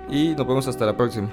y 0.09 0.29
nos 0.29 0.47
vemos 0.47 0.67
hasta 0.67 0.87
la 0.87 0.97
próxima. 0.97 1.29